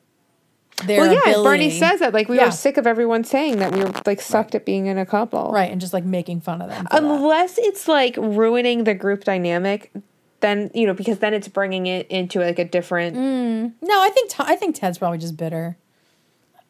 [0.84, 1.44] their Well, yeah, ability.
[1.44, 2.12] Barney says that.
[2.14, 2.46] Like we Yeah.
[2.46, 5.50] were sick of everyone saying that we were like sucked at being in a couple,
[5.52, 6.86] right, and just like making fun of them.
[6.86, 7.02] for that.
[7.04, 9.92] Unless it's like ruining the group dynamic,
[10.40, 13.16] then you know because then it's bringing it into like a different.
[13.16, 15.76] No, I think I think Ted's probably just bitter.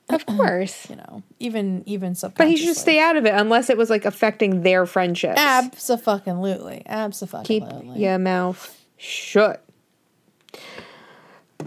[0.08, 0.88] Of course.
[0.90, 3.90] You know, even even But he should just stay out of it unless it was
[3.90, 5.34] like affecting their friendship.
[5.36, 7.44] Absolutely, absolutely.
[7.44, 7.64] Keep
[7.96, 9.64] your mouth shut.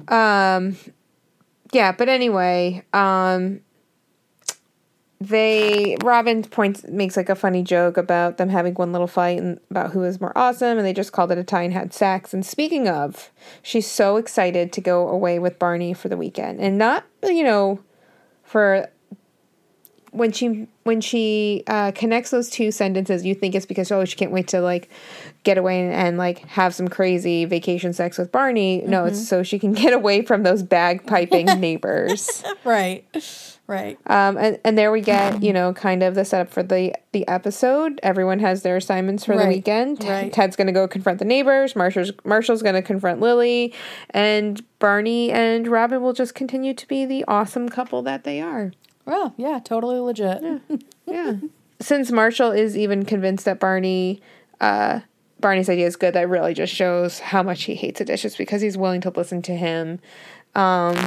[0.07, 0.75] Um,
[1.71, 3.61] yeah, but anyway, um,
[5.21, 9.59] they Robin points makes like a funny joke about them having one little fight and
[9.69, 12.33] about who is more awesome, and they just called it a tie and had sex.
[12.33, 16.77] And speaking of, she's so excited to go away with Barney for the weekend, and
[16.77, 17.79] not you know
[18.43, 18.89] for
[20.11, 24.15] when she when she uh, connects those two sentences, you think it's because oh she
[24.15, 24.89] can't wait to like
[25.43, 28.81] get away and, and like have some crazy vacation sex with Barney.
[28.85, 32.43] No, it's so she can get away from those bagpiping neighbors.
[32.63, 33.05] Right,
[33.67, 33.97] right.
[34.07, 37.27] Um, and and there we get you know kind of the setup for the the
[37.27, 37.99] episode.
[38.03, 40.03] Everyone has their assignments for the weekend.
[40.03, 40.31] right.
[40.31, 41.75] Ted's gonna go confront the neighbors.
[41.75, 43.73] Marshall's Marshall's gonna confront Lily,
[44.11, 48.71] and Barney and Robin will just continue to be the awesome couple that they are.
[49.05, 50.41] Well, yeah, totally legit.
[51.05, 51.33] Yeah.
[51.81, 54.21] Since Marshall is even convinced that Barney
[54.61, 55.01] uh
[55.43, 58.61] Barney's idea is good, that really just shows how much he hates the dishes because
[58.61, 59.99] he's willing to listen to him.
[60.55, 60.97] Um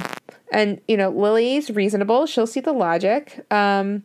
[0.49, 3.45] and you know, Lily's reasonable, she'll see the logic.
[3.51, 4.03] Um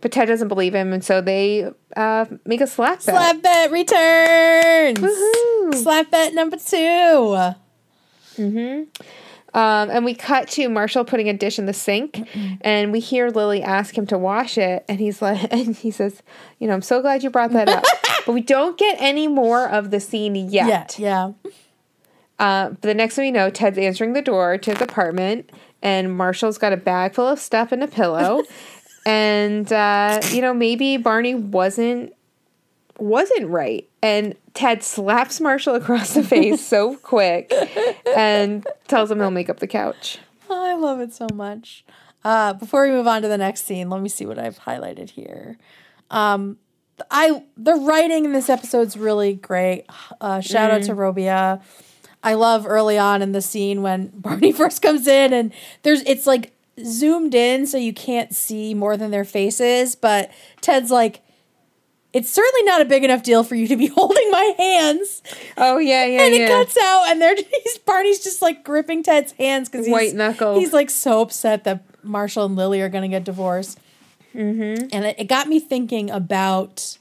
[0.00, 3.14] but Ted doesn't believe him and so they uh make a slap bet.
[3.14, 4.98] Slap bet returns.
[4.98, 5.74] Woohoo.
[5.74, 7.54] Slap bet number two.
[9.54, 12.28] Um, and we cut to Marshall putting a dish in the sink,
[12.60, 16.22] and we hear Lily ask him to wash it, and he's like, and he says,
[16.58, 17.84] "You know, I'm so glad you brought that up."
[18.28, 20.98] but we don't get any more of the scene yet.
[20.98, 21.50] Yeah, yeah.
[22.38, 25.48] Uh, but the next thing we know, Ted's answering the door to his apartment,
[25.80, 28.42] and Marshall's got a bag full of stuff and a pillow,
[29.06, 32.12] and uh, you know maybe Barney wasn't
[32.98, 37.50] wasn't right, and Ted slaps Marshall across the face so quick,
[38.14, 40.18] and tells him he'll make up the couch.
[40.50, 41.82] Oh, I love it so much.
[42.24, 45.08] Uh, before we move on to the next scene, let me see what I've highlighted
[45.08, 45.56] here.
[46.10, 46.58] Um,
[47.10, 49.84] I the writing in this episode's really great.
[50.20, 51.62] Uh, shout out to Robia.
[52.22, 56.26] I love early on in the scene when Barney first comes in and there's it's
[56.26, 56.52] like
[56.84, 60.30] zoomed in so you can't see more than their faces, but
[60.60, 61.20] Ted's like,
[62.12, 65.22] it's certainly not a big enough deal for you to be holding my hands.
[65.56, 66.46] Oh yeah, yeah, And yeah.
[66.46, 70.14] it cuts out, and they're he's, Barney's just like gripping Ted's hands because he's White
[70.14, 70.58] knuckle.
[70.58, 73.78] He's like so upset that Marshall and Lily are going to get divorced.
[74.38, 74.86] Mm-hmm.
[74.92, 76.96] And it, it got me thinking about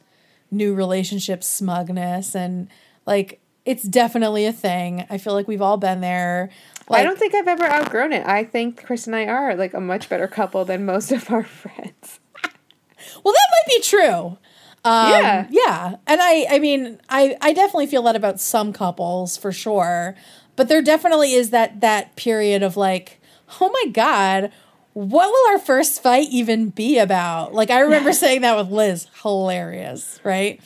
[0.49, 2.67] new relationship smugness and
[3.05, 5.05] like it's definitely a thing.
[5.09, 6.49] I feel like we've all been there.
[6.89, 8.25] Like, I don't think I've ever outgrown it.
[8.25, 11.43] I think Chris and I are like a much better couple than most of our
[11.61, 12.19] friends.
[13.23, 14.37] Well, that might be true.
[14.85, 15.47] Um, Yeah.
[15.49, 20.15] yeah, and I, I mean, I, I definitely feel that about some couples for sure.
[20.55, 23.19] But there definitely is that that period of like,
[23.59, 24.51] oh my god,
[24.97, 27.53] what will our first fight even be about?
[27.53, 30.59] Like I remember saying that with Liz, hilarious, right?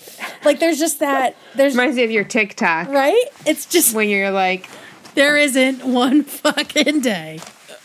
[0.45, 3.25] Like there's just that there's Reminds me of your TikTok right.
[3.45, 4.69] It's just when you're like,
[5.15, 7.41] there isn't one fucking day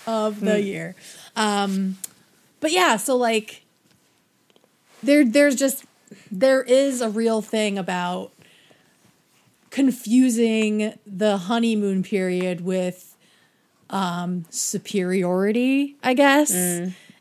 [0.06, 0.94] of the year.
[1.34, 1.98] Um,
[2.60, 3.64] but yeah, so like
[5.02, 5.84] there there's just
[6.30, 8.30] there is a real thing about
[9.70, 13.15] confusing the honeymoon period with
[13.90, 16.52] um superiority, I guess,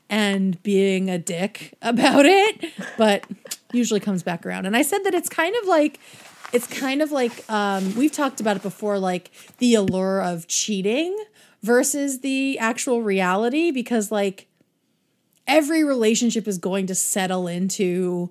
[0.10, 3.26] and being a dick about it, but
[3.72, 4.66] usually comes back around.
[4.66, 6.00] And I said that it's kind of like
[6.54, 11.18] it's kind of like um, we've talked about it before, like the allure of cheating
[11.62, 14.48] versus the actual reality, because like
[15.48, 18.30] every relationship is going to settle into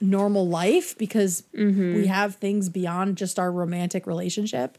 [0.00, 1.42] normal life because
[1.94, 4.78] we have things beyond just our romantic relationship.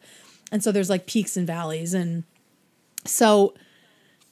[0.51, 2.23] And so there's like peaks and valleys and
[3.05, 3.53] so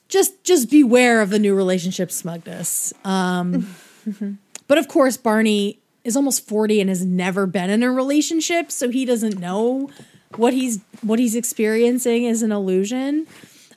[0.08, 2.94] just just beware of the new relationship smugness.
[3.04, 3.76] Um
[4.68, 8.90] but of course Barney is almost 40 and has never been in a relationship, so
[8.90, 9.90] he doesn't know
[10.36, 13.28] what he's what he's experiencing is an illusion.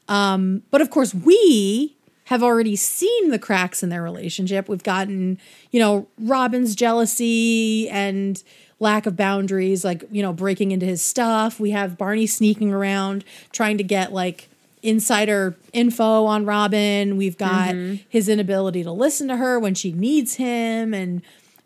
[0.08, 4.68] Um but of course we have already seen the cracks in their relationship.
[4.68, 5.38] We've gotten,
[5.70, 8.42] you know, Robin's jealousy and
[8.80, 11.60] lack of boundaries, like, you know, breaking into his stuff.
[11.60, 14.48] We have Barney sneaking around trying to get like
[14.86, 17.16] insider info on Robin.
[17.16, 18.04] We've got mm-hmm.
[18.08, 20.94] his inability to listen to her when she needs him.
[20.94, 21.22] And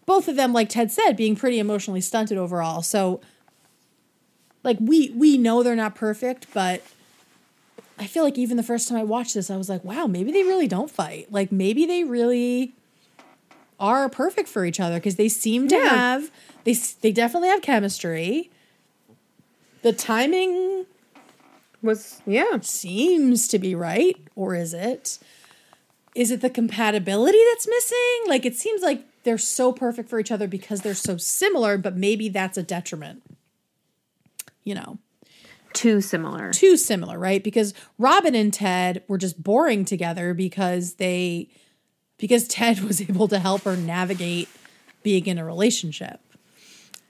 [0.06, 2.82] both of them, like Ted said, being pretty emotionally stunted overall.
[2.82, 3.20] So
[4.62, 6.82] like we we know they're not perfect, but
[7.98, 10.32] I feel like even the first time I watched this, I was like, wow, maybe
[10.32, 11.30] they really don't fight.
[11.30, 12.72] Like maybe they really
[13.78, 15.88] are perfect for each other because they seem to Yeah.
[15.88, 16.30] have
[16.64, 18.50] they they definitely have chemistry.
[19.82, 20.86] The timing
[21.82, 22.58] was yeah.
[22.60, 25.18] seems to be right, or is it?
[26.14, 28.20] Is it the compatibility that's missing?
[28.26, 31.96] Like it seems like they're so perfect for each other because they're so similar, but
[31.96, 33.22] maybe that's a detriment.
[34.64, 34.98] You know
[35.72, 36.52] Too similar.
[36.52, 37.42] too similar, right?
[37.42, 41.48] Because Robin and Ted were just boring together because they
[42.18, 44.48] because Ted was able to help her navigate
[45.02, 46.20] being in a relationship.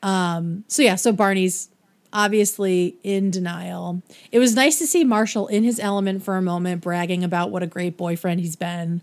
[0.02, 1.69] Um so yeah, so Barney's
[2.12, 4.03] obviously in denial.
[4.33, 7.62] It was nice to see Marshall in his element for a moment bragging about what
[7.62, 9.03] a great boyfriend he's been.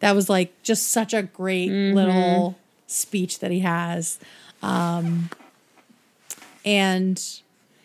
[0.00, 4.18] That was like just such a great little speech that he has.
[4.62, 5.30] Um
[6.64, 7.22] and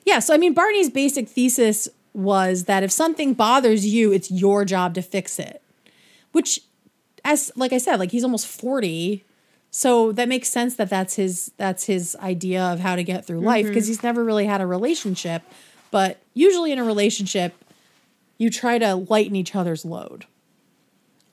[0.05, 4.65] yeah, so I mean, Barney's basic thesis was that if something bothers you, it's your
[4.65, 5.61] job to fix it.
[6.31, 6.59] Which,
[7.23, 9.23] as like I said, like he's almost forty,
[9.75, 13.39] so that makes sense that that's his that's his idea of how to get through
[13.39, 15.41] life because he's never really had a relationship.
[15.89, 17.55] But usually in a relationship,
[18.37, 20.27] you try to lighten each other's load.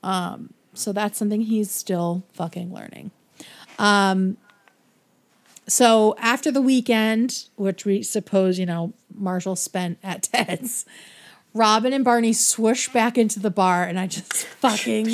[0.01, 3.11] Um, so that's something he's still fucking learning.
[5.67, 10.83] So after the weekend, which we suppose, you know, Marshall spent at Ted's,
[11.53, 15.05] Robin and Barney swoosh back into the bar, and I just fucking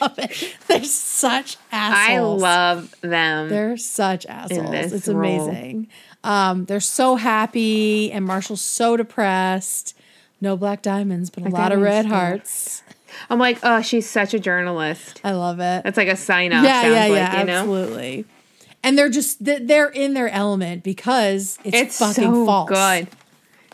[0.00, 0.56] love it.
[0.66, 2.42] They're such assholes.
[2.42, 3.48] I love them.
[3.50, 4.92] They're such assholes.
[4.92, 5.18] It's role.
[5.18, 5.88] amazing.
[6.22, 9.94] Um, they're so happy, and Marshall's so depressed.
[10.40, 12.82] No black diamonds, but a lot of red hearts.
[13.30, 15.20] I'm like, oh, she's such a journalist.
[15.22, 15.84] I love it.
[15.84, 16.64] That's like a sign off.
[16.64, 17.58] yeah, sounds yeah, like, yeah, you know?
[17.60, 18.24] absolutely.
[18.82, 22.68] And they're just they're in their element because it's, It's fucking so false.
[22.68, 23.08] good.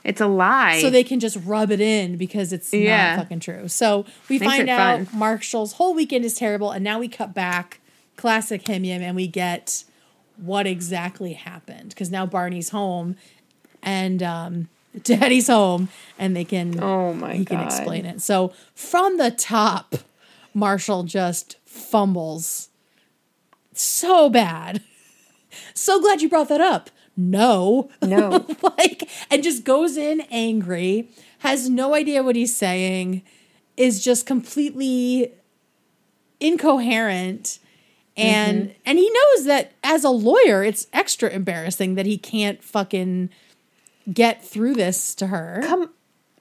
[0.04, 0.80] It's a lie.
[0.80, 3.16] So they can just rub it in because it's Yeah.
[3.16, 3.68] not fucking true.
[3.68, 5.18] So we Makes find out fun.
[5.18, 7.80] Marshall's whole weekend is terrible, and now we cut back,
[8.16, 9.84] classic him and we get
[10.36, 13.16] what exactly happened because now Barney's home
[13.82, 14.68] and um,
[15.02, 17.66] Daddy's home, and they can Oh my he can God.
[17.66, 18.20] explain it.
[18.22, 19.96] So from the top,
[20.54, 22.68] Marshall just fumbles
[23.74, 24.82] so bad.
[25.74, 26.90] So glad you brought that up.
[27.20, 27.90] No.
[28.02, 28.46] No.
[28.78, 31.08] like and just goes in angry,
[31.40, 33.22] has no idea what he's saying,
[33.76, 35.32] is just completely
[36.40, 37.58] incoherent
[38.16, 38.72] and Mm-hmm.
[38.86, 43.30] and he knows that as a lawyer it's extra embarrassing that he can't fucking
[44.12, 45.60] get through this to her.
[45.62, 45.90] Come,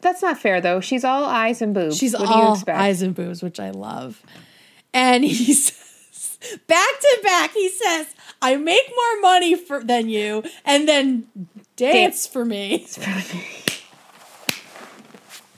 [0.01, 0.79] that's not fair though.
[0.79, 1.97] She's all eyes and boobs.
[1.97, 4.21] She's what all eyes and boobs, which I love.
[4.93, 5.88] And he says,
[6.67, 7.51] back to back.
[7.53, 8.07] He says,
[8.41, 11.27] "I make more money for than you," and then
[11.75, 12.87] dance, for me.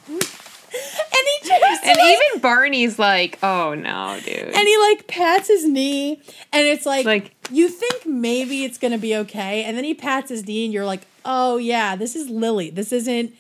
[0.08, 4.36] and he just And like, even Barney's like, oh no, dude.
[4.38, 6.22] and he like pats his knee,
[6.52, 10.30] and it's like, Like- you think maybe it's gonna be okay, and then he pats
[10.30, 12.70] his knee, and you're like, oh yeah, this is Lily.
[12.70, 13.34] This isn't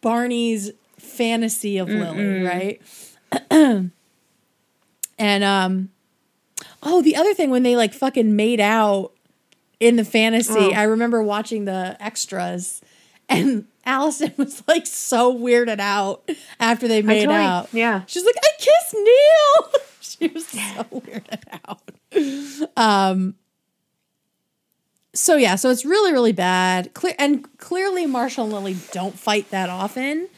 [0.00, 2.80] Barney's fantasy of Lily, right?
[3.50, 5.90] and um,
[6.82, 9.12] oh, the other thing when they like fucking made out
[9.80, 10.70] in the fantasy, Oh.
[10.72, 12.80] I remember watching the extras,
[13.28, 16.28] and Alyson was like so weirded out
[16.60, 17.68] after they made totally- out.
[17.72, 18.02] yeah.
[18.06, 19.80] she's like, I kissed Neil.
[20.00, 20.58] she was so
[21.00, 22.76] weirded out.
[22.76, 23.34] Um.
[25.14, 26.94] So yeah, so it's really really bad.
[26.94, 30.28] Clear and clearly Marshall and Lily don't fight that often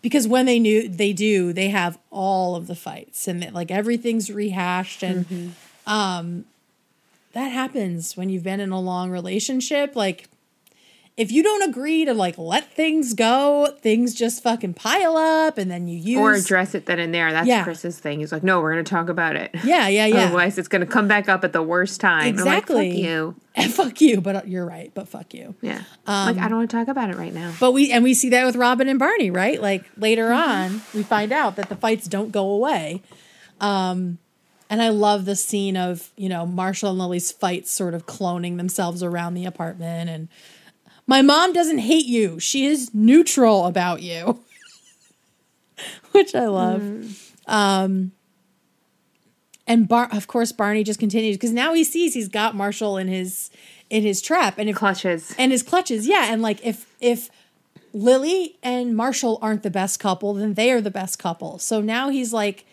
[0.00, 4.30] because when they knew they do, they have all of the fights and like everything's
[4.30, 5.54] rehashed and
[5.86, 6.44] um
[7.32, 10.28] that happens when you've been in a long relationship like
[11.14, 15.70] if you don't agree to like let things go, things just fucking pile up and
[15.70, 17.30] then you use or address it then and there.
[17.30, 17.64] That's Yeah.
[17.64, 18.20] Chris's thing.
[18.20, 19.50] He's like, no, we're going to talk about it.
[19.62, 20.24] Yeah, yeah, yeah.
[20.24, 22.28] Otherwise, it's going to come back up at the worst time.
[22.28, 22.76] Exactly.
[22.76, 23.34] Like, fuck you.
[23.54, 25.54] And fuck you, but uh, you're right, but fuck you.
[25.60, 25.82] Yeah.
[26.06, 27.52] Um, like, I don't want to talk about it right now.
[27.60, 29.60] But we and we see that with Robin and Barney, right?
[29.60, 30.50] Like later Mm-hmm.
[30.76, 33.02] on, we find out that the fights don't go away.
[33.60, 34.16] Um
[34.72, 38.56] and I love the scene of, you know, Marshall and Lily's fights sort of cloning
[38.56, 40.28] themselves around the apartment and
[41.06, 42.40] my mom doesn't hate you.
[42.40, 44.40] She is neutral about you.
[46.12, 47.20] Which I love.
[47.46, 48.12] Um
[49.66, 53.08] and Bar of course Barney just continues because now he sees he's got Marshall in
[53.08, 53.50] his
[53.90, 55.34] in his trap and if Clutches.
[55.36, 57.28] and his clutches yeah and like if if
[57.92, 62.08] lily and marshall aren't the best couple then they are the best couple so now
[62.08, 62.64] he's like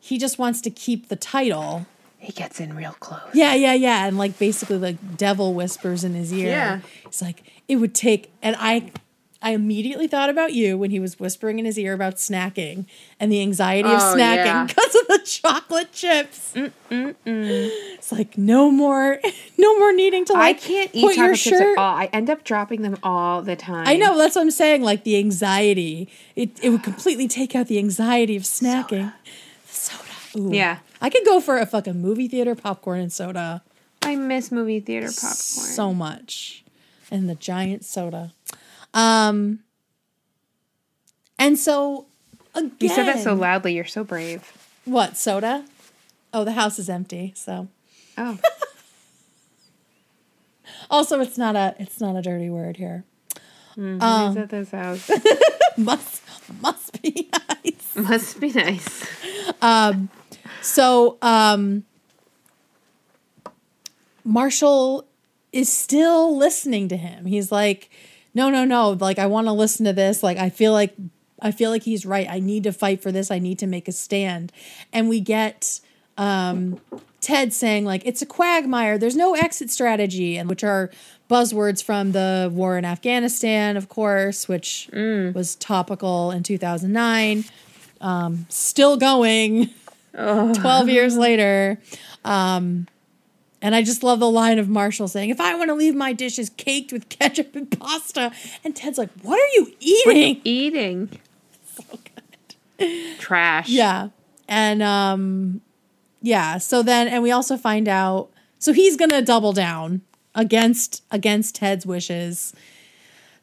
[0.00, 1.86] he just wants to keep the title
[2.18, 3.20] He gets in real close.
[3.34, 6.80] yeah yeah yeah and like basically like devil whispers in his ear Yeah.
[7.06, 8.90] He's like it would take and i
[9.40, 12.86] i immediately thought about you when he was whispering in his ear about snacking
[13.20, 14.64] and the anxiety of Oh, snacking yeah.
[14.68, 16.54] because of the chocolate chips
[16.90, 19.20] it's like no more
[19.58, 21.94] no more needing to I can't eat put your chocolate chips shirt at all.
[21.96, 23.86] I end up dropping them all the time.
[23.86, 24.82] I know that's what I'm saying.
[24.82, 28.88] Like the anxiety, it it would completely take out the anxiety of snacking.
[28.88, 29.14] Soda.
[30.36, 30.50] Ooh.
[30.52, 30.78] Yeah.
[31.00, 33.62] I could go for a fucking movie theater popcorn and soda
[34.02, 35.34] I miss movie theater popcorn.
[35.34, 36.64] so much,
[37.10, 38.32] and the giant soda.
[38.94, 39.60] Um.
[41.38, 42.06] And so
[42.54, 43.74] again, You said that so loudly.
[43.74, 44.52] You're so brave.
[44.84, 45.64] What soda?
[46.32, 47.32] Oh, the house is empty.
[47.36, 47.68] So
[48.16, 48.38] Oh.
[50.90, 53.04] also, it's not a it's not a dirty word here.
[53.74, 55.10] Who's Um, at this house?
[55.76, 56.22] must
[56.60, 57.42] must be nice.
[58.08, 59.06] Must be nice.
[60.62, 61.84] So, um,
[64.24, 65.06] Marshall
[65.52, 67.24] is still listening to him.
[67.24, 67.90] He's like,
[68.34, 68.90] no, no, no.
[68.90, 70.22] Like, I want to listen to this.
[70.22, 70.94] Like, I feel like,
[71.40, 72.28] I feel like he's right.
[72.28, 73.30] I need to fight for this.
[73.30, 74.52] I need to make a stand.
[74.92, 75.80] And we get,
[76.16, 76.80] um,
[77.20, 78.98] Ted saying like, it's a quagmire.
[78.98, 80.36] There's no exit strategy.
[80.36, 80.90] And which are
[81.30, 84.88] buzzwords from the war in Afghanistan, of course, which
[85.34, 87.44] was topical in 2009.
[88.00, 89.70] Um, still going.
[90.12, 91.78] 12 years later.
[92.24, 92.88] Um,
[93.60, 96.12] and I just love the line of Marshall saying, If I want to leave my
[96.12, 98.32] dishes caked with ketchup and pasta.
[98.64, 100.40] And Ted's like, What are you eating?
[100.44, 101.10] Eating.
[101.78, 101.96] So
[102.78, 103.18] good.
[103.20, 103.68] Trash.
[103.68, 104.08] Yeah.
[104.48, 105.60] And um,
[106.20, 106.58] yeah.
[106.58, 110.00] So then, and we also find out, so he's going to double down
[110.34, 112.52] against against Ted's wishes.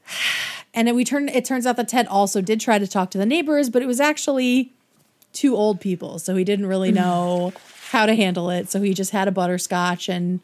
[0.76, 3.17] And then we turn it turns out that Ted also did try to talk to
[3.17, 4.73] the neighbors, but it was actually
[5.34, 7.53] two old people, so he didn't really know
[7.89, 8.69] how to handle it.
[8.69, 10.39] So he just had a butterscotch and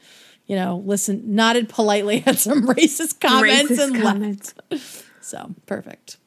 [0.47, 4.53] you know, listened, nodded politely at some racist comments Racist and comments.
[4.69, 5.05] left.
[5.21, 6.17] So perfect,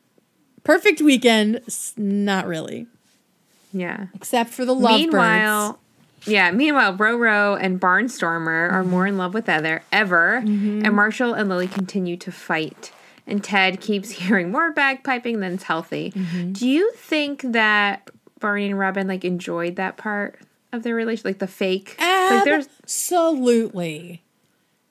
[0.62, 1.61] perfect weekend.
[1.66, 2.86] S- Not really,
[3.72, 4.07] Yeah.
[4.14, 5.12] except for the lovebirds.
[5.12, 5.78] Meanwhile,
[6.26, 6.50] yeah.
[6.52, 10.86] Meanwhile, Roro and Barnstormer are more in love with other ever, Mm-hmm.
[10.86, 12.92] and Marshall and Lily continue to fight.
[13.27, 16.12] And Ted keeps hearing more bagpiping than than's healthy.
[16.14, 16.53] Mm-hmm.
[16.53, 18.09] Do you think that
[18.41, 20.39] Barney and Robin like enjoyed that part
[20.72, 21.97] of their relationship, like the fake?
[21.99, 24.22] like Absolutely.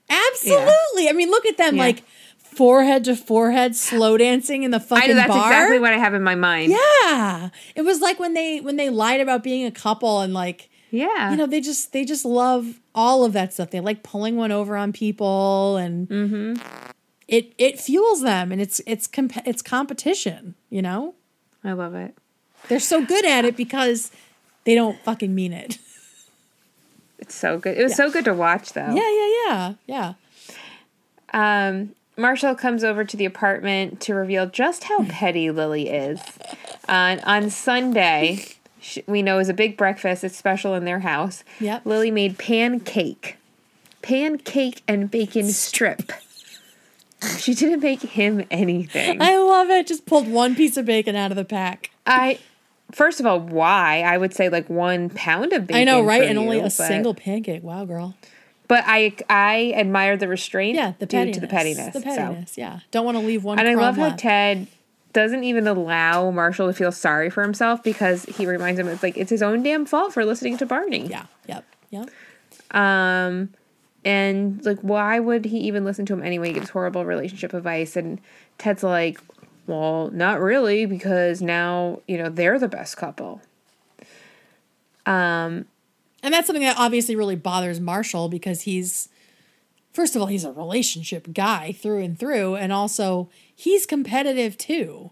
[0.09, 1.09] Absolutely.
[1.09, 1.83] I mean, look at them Yeah.
[1.83, 2.03] like
[2.37, 5.51] forehead to forehead slow dancing in the fucking I know that's bar.
[5.51, 6.71] exactly what I have in my mind.
[6.71, 7.49] yeah.
[7.75, 11.31] It was like when they when they lied about being a couple and like Yeah.
[11.31, 13.71] you know, they just they just love all of that stuff.
[13.71, 16.91] They like pulling one over on people and Mm-hmm.
[17.33, 21.15] It it fuels them and it's it's comp- it's competition, you know?
[21.63, 22.15] I love it.
[22.69, 24.11] They're so good at it because
[24.65, 25.79] they don't fucking mean it.
[27.19, 27.77] It's so good.
[27.77, 28.93] It was so good to watch, though.
[28.93, 30.13] Yeah, yeah, yeah,
[31.31, 31.67] yeah.
[31.69, 36.19] Um, Marshall comes over to the apartment to reveal just how petty Lily is.
[36.85, 38.45] Uh, on Sunday,
[39.07, 40.25] we know is a big breakfast.
[40.25, 41.45] It's special in their house.
[41.61, 41.85] Yep.
[41.85, 43.37] Lily made pancake,
[44.01, 46.11] pancake and bacon strip.
[47.39, 49.21] she didn't make him anything.
[49.21, 49.87] I love it.
[49.87, 51.91] Just pulled one piece of bacon out of the pack.
[52.05, 52.39] I
[52.91, 54.01] first of all, why?
[54.01, 55.81] I would say like one pound of bacon.
[55.81, 56.23] I know, right?
[56.23, 57.63] And you, only a but, single pancake.
[57.63, 58.15] Wow, girl.
[58.67, 60.75] But I I admire the restraint.
[60.75, 61.35] Yeah, the due pettiness.
[61.35, 61.93] to the pettiness.
[61.93, 62.51] The pettiness.
[62.53, 62.61] So.
[62.61, 63.59] Yeah, don't want to leave one.
[63.59, 64.21] And I love left.
[64.21, 64.67] how Ted
[65.11, 69.17] doesn't even allow Marshall to feel sorry for himself because he reminds him it's like
[69.17, 71.07] it's his own damn fault for listening to Barney.
[71.07, 71.25] Yeah.
[71.47, 71.65] Yep.
[71.91, 72.09] Yep.
[72.71, 73.49] Um,
[74.05, 76.47] and like, why would he even listen to him anyway?
[76.49, 78.19] He gives horrible relationship advice, and
[78.57, 79.19] Ted's like,
[79.67, 83.41] well, not really, because now you know they're the best couple.
[85.05, 85.65] Um,
[86.21, 89.09] and that's something that obviously really bothers Marshall because he's,
[89.91, 95.11] first of all, he's a relationship guy through and through, and also he's competitive too.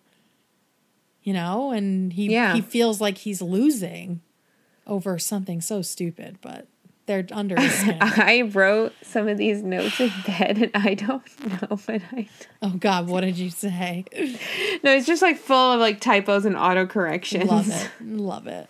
[1.24, 2.56] You know, and he Yeah.
[2.56, 4.22] he feels like he's losing
[4.88, 6.68] over something so stupid, but
[7.12, 7.98] they're under skin.
[8.00, 12.30] I wrote some of these notes in bed, and I don't know, but I.
[12.62, 14.06] oh God, what did you say?
[14.84, 17.50] No, it's just like full of like typos and auto corrections.
[17.50, 18.70] Love it, love it.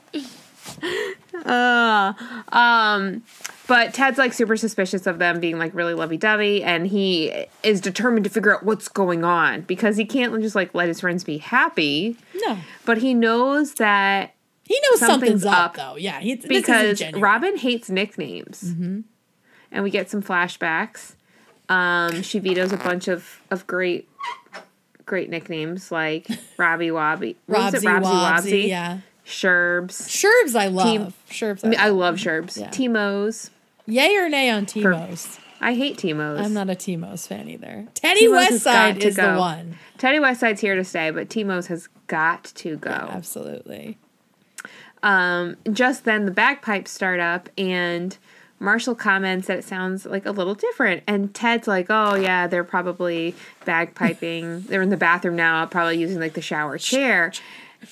[1.45, 2.13] Uh,
[2.49, 3.23] um,
[3.67, 7.79] but Ted's like super suspicious of them being like really lovey dovey, and he is
[7.79, 11.23] determined to figure out what's going on because he can't just like let his friends
[11.23, 12.17] be happy.
[12.45, 14.33] No, But he knows that
[14.71, 15.95] he knows something's, Something's up, up though.
[15.97, 17.01] Yeah, he, because.
[17.13, 19.03] Robin hates nicknames, and
[19.83, 21.15] we get some flashbacks.
[21.69, 24.07] Um, she vetoes a bunch of of great.
[25.05, 27.83] Great nicknames like Robbie Wobby, Robsy, it?
[27.83, 28.99] Robsy Wobsy, yeah.
[29.25, 30.07] Sherbs.
[30.07, 30.85] Sherbs, I love.
[30.85, 31.97] Team- Sherbs, I, mean, I love.
[31.97, 32.57] love Sherbs.
[32.57, 32.69] Yeah.
[32.69, 33.49] Timo's.
[33.87, 35.39] Yay or nay on Timo's?
[35.59, 36.39] I hate Timo's.
[36.39, 37.87] I'm not a Timo's fan either.
[37.93, 39.75] Teddy Timo's has got Westside to is the one.
[39.97, 42.89] Teddy Westside's here to stay, but Timo's has got to go.
[42.89, 43.97] Absolutely.
[45.03, 48.17] Um, just then the bagpipes start up and
[48.59, 51.03] Marshall comments that it sounds like a little different.
[51.07, 53.35] And Ted's like, oh, yeah, they're probably
[53.65, 54.67] bagpiping.
[54.67, 57.33] they're in the bathroom now, probably using like the shower chair.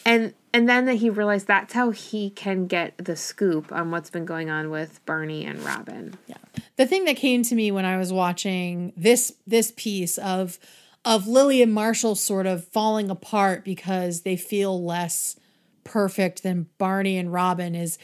[0.05, 4.09] And and then that he realized that's how he can get the scoop on what's
[4.09, 6.15] been going on with Barney and Robin.
[6.27, 6.37] Yeah.
[6.75, 10.59] The thing that came to me when I was watching this this piece of
[11.05, 15.35] of Lily and Marshall sort of falling apart because they feel less
[15.83, 17.97] perfect than Barney and Robin is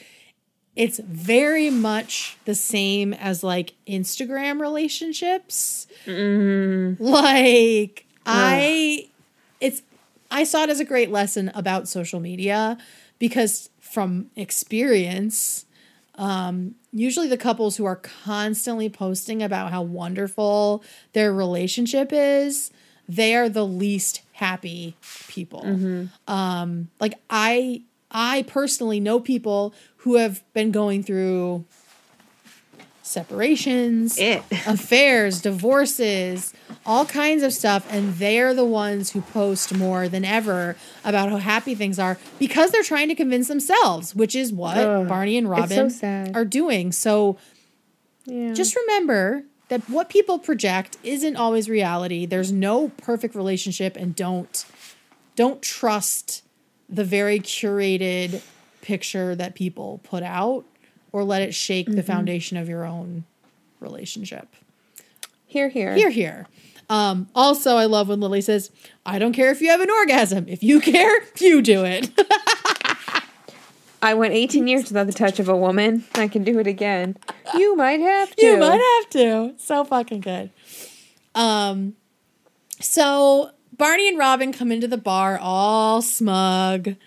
[0.76, 5.88] it's very much the same as like Instagram relationships.
[7.00, 9.08] Like I
[9.62, 9.82] it's
[10.32, 12.78] I saw it as a great lesson about social media
[13.20, 15.66] because from experience
[16.18, 20.82] um, usually the couples who are constantly posting about how wonderful
[21.14, 22.72] their relationship is
[23.08, 24.96] they are the least happy
[25.28, 25.66] people.
[26.28, 27.82] Um like i
[28.12, 31.66] i personally know people who have been going through
[33.02, 34.44] separations It.
[34.68, 36.54] affairs divorces
[36.86, 41.38] all kinds of stuff and they're the ones who post more than ever about how
[41.38, 45.48] happy things are because they're trying to convince themselves which is what Ugh, barney and
[45.48, 46.92] it's so robin are doing.
[46.92, 47.38] So
[48.26, 48.54] Yeah.
[48.54, 52.26] just remember that what people project isn't always reality.
[52.26, 54.66] There's no perfect relationship and don't
[55.36, 56.44] don't trust
[56.88, 58.42] the very curated
[58.82, 60.64] picture that people put out
[61.12, 63.26] or let it shake the foundation of your own
[63.80, 64.56] relationship.
[65.46, 65.96] here, here.
[65.96, 66.48] Here here.
[66.90, 68.72] Um, also, I love when Lily says,
[69.06, 70.46] I don't care if you have an orgasm.
[70.48, 72.12] If you care, you do it.
[74.06, 76.04] I went 18 years without the touch of a woman.
[76.14, 77.18] I can do it again.
[77.56, 78.46] You might have to.
[78.46, 79.56] You might have to.
[79.58, 80.52] So fucking good.
[81.34, 81.96] Um,
[82.80, 86.98] so Barney and Robin come into the bar all smug,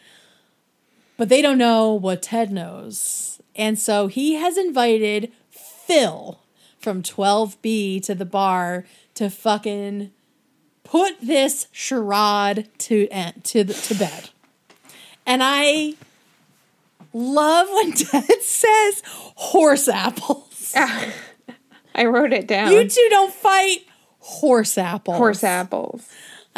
[1.16, 3.40] but they don't know what Ted knows.
[3.54, 6.40] And so he has invited Phil
[6.80, 10.10] from 12B to the bar to fucking
[10.82, 14.30] put this charade to end, to the, to bed.
[15.24, 15.94] And I
[17.12, 20.74] love when Ted says horse apples.
[21.94, 22.72] I wrote it down.
[22.72, 23.86] You two don't fight
[24.20, 25.16] horse apples.
[25.16, 26.08] Horse apples.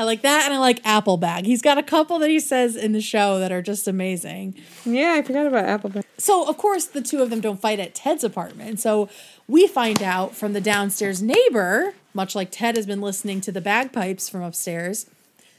[0.00, 1.44] I like that, and I like apple bag.
[1.44, 4.54] He's got a couple that he says in the show that are just amazing.
[4.86, 5.90] Yeah, I forgot about apple.
[5.90, 6.06] Bag.
[6.16, 8.80] So, of course, the two of them don't fight at Ted's apartment.
[8.80, 9.10] So,
[9.46, 13.60] we find out from the downstairs neighbor, much like Ted has been listening to the
[13.60, 15.04] bagpipes from upstairs.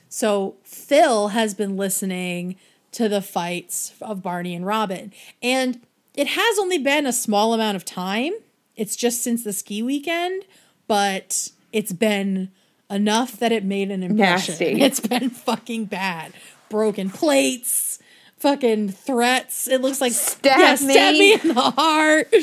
[0.09, 2.55] So, Phil has been listening
[2.93, 5.13] to the fights of Barney and Robin.
[5.41, 5.81] And
[6.13, 8.33] it has only been a small amount of time.
[8.75, 10.43] It's just since the ski weekend,
[10.87, 12.51] but it's been
[12.89, 14.53] enough that it made an impression.
[14.53, 14.81] Nasty.
[14.81, 16.33] It's been fucking bad.
[16.69, 17.99] Broken plates,
[18.37, 19.67] fucking threats.
[19.67, 21.19] It looks like Stab yeah, stab me.
[21.19, 22.33] me in the heart.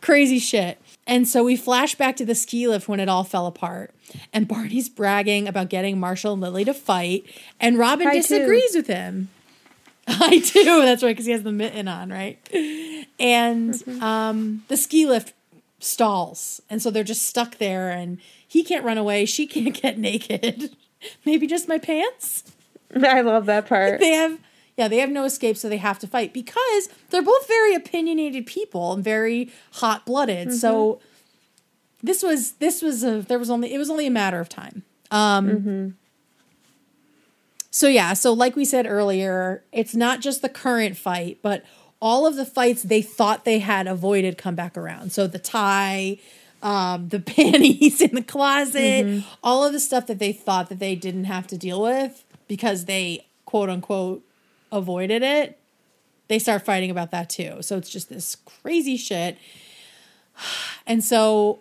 [0.00, 0.78] Crazy shit.
[1.06, 3.94] And so we flash back to the ski lift when it all fell apart.
[4.32, 7.24] And Barney's bragging about getting Marshall and Lily to fight.
[7.60, 9.28] And Robin I disagrees with him.
[10.08, 10.82] I do.
[10.82, 12.38] That's right, because he has the mitten on, right?
[13.18, 14.02] And Mm-hmm.
[14.02, 15.32] um, the ski lift
[15.80, 16.60] stalls.
[16.70, 19.24] And so they're just stuck there, and he can't run away.
[19.26, 20.76] She can't get naked.
[21.24, 22.44] Maybe just my pants?
[22.94, 24.00] I love that part.
[24.00, 24.38] They have.
[24.76, 28.44] Yeah, they have no escape, so they have to fight because they're both very opinionated
[28.46, 30.52] people and very hot blooded.
[30.52, 31.00] So
[32.02, 34.82] this was this was a there was only it was only a matter of time.
[35.12, 35.96] Um
[37.74, 41.64] So yeah, so like we said earlier, it's not just the current fight, but
[42.00, 45.10] all of the fights they thought they had avoided come back around.
[45.10, 46.18] So the tie,
[46.62, 50.94] um, the panties in the closet, all of the stuff that they thought that they
[50.94, 54.22] didn't have to deal with because they quote unquote
[54.70, 55.58] avoided it,
[56.28, 57.60] they start fighting about that too.
[57.60, 59.36] So it's just this crazy shit.
[60.86, 61.58] And so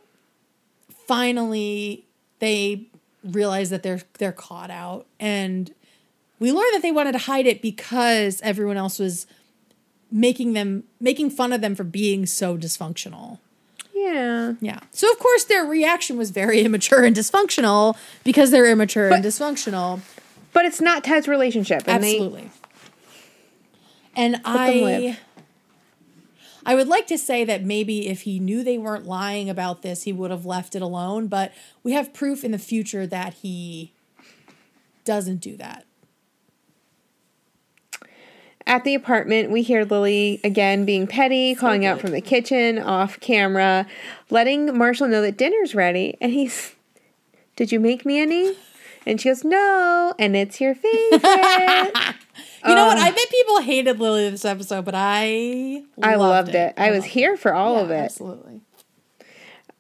[1.07, 2.05] finally
[2.37, 2.87] they
[3.23, 5.73] realize that they're they're caught out and
[6.39, 9.27] we learned that they wanted to hide it because everyone else was
[10.11, 13.39] making them making fun of them for being so dysfunctional.
[13.93, 14.53] Yeah.
[14.59, 14.79] Yeah.
[14.91, 20.01] So of course their reaction was very immature and dysfunctional because they're immature and dysfunctional.
[20.51, 21.83] But it's not Ted's relationship.
[21.87, 22.51] And they- Absolutely.
[24.15, 25.17] and I.
[26.65, 30.03] I would like to say that maybe if he knew they weren't lying about this,
[30.03, 31.51] he would have left it alone, but
[31.83, 33.91] we have proof in the future that he
[35.03, 35.85] doesn't do that.
[38.65, 43.19] At the apartment, we hear Lily again being petty, calling out from the kitchen off
[43.19, 43.85] camera,
[44.29, 46.17] letting Marshall know that dinner's ready.
[46.21, 46.75] And he's,
[47.55, 48.55] Did you make me any?
[49.05, 51.23] And she goes, No, and it's your favorite.
[52.65, 52.97] You know what?
[52.97, 56.73] I bet people hated Lily this episode, but I I loved it.
[56.77, 57.95] I was loved here for all of it.
[57.95, 58.61] Absolutely.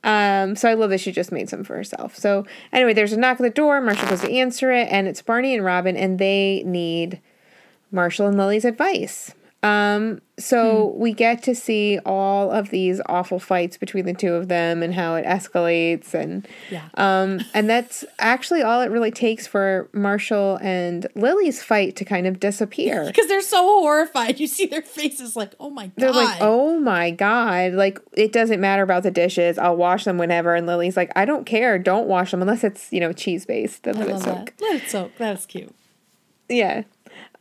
[0.03, 2.17] Um, so I love that she just made some for herself.
[2.17, 3.79] So anyway, there's a knock at the door.
[3.79, 7.21] Marshall goes to answer it, and it's Barney and Robin, and they need
[7.93, 9.33] Marshall and Lily's advice.
[9.61, 10.99] Um, so Hmm.
[10.99, 14.93] we get to see all of these awful fights between the two of them and
[14.93, 16.81] how it escalates and Yeah.
[16.95, 22.27] um and that's actually all it really takes for Marshall and Lily's fight to kind
[22.27, 23.05] of disappear.
[23.07, 24.37] Because they're so horrified.
[24.37, 25.93] You see their faces like, oh my God.
[25.95, 27.71] They're like, oh my God.
[27.71, 29.57] Like, it doesn't matter about the dishes.
[29.57, 30.55] I'll wash them whenever.
[30.55, 31.79] And Lily's like, I don't care.
[31.79, 33.83] Don't wash them unless it's, you know, cheese based.
[33.83, 34.25] Then let it soak.
[34.57, 34.61] that.
[34.61, 35.11] Let it soak.
[35.17, 35.73] That's cute.
[36.49, 36.83] Yeah.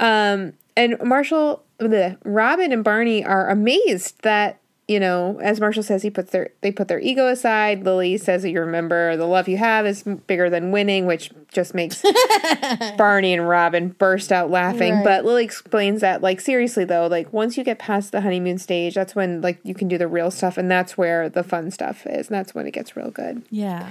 [0.02, 6.02] Um, and Marshall, the Robin and Barney are amazed that, you know, as Marshall says,
[6.02, 7.84] he puts their they put their ego aside.
[7.84, 11.72] Lily says that you remember the love you have is bigger than winning, which just
[11.72, 12.02] makes
[12.98, 14.94] Barney and Robin burst out laughing.
[14.96, 15.04] Right.
[15.04, 18.94] But Lily explains that, like, seriously though, like once you get past the honeymoon stage,
[18.94, 22.06] that's when like you can do the real stuff, and that's where the fun stuff
[22.06, 23.42] is, and that's when it gets real good.
[23.50, 23.88] Yeah.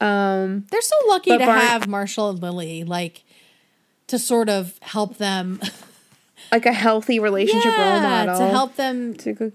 [0.00, 3.24] Um, They're so lucky to have Marshall and Lily, like,
[4.08, 5.60] to sort of help them.
[6.52, 8.38] like a healthy relationship role Yeah, model.
[8.38, 9.52] to help them to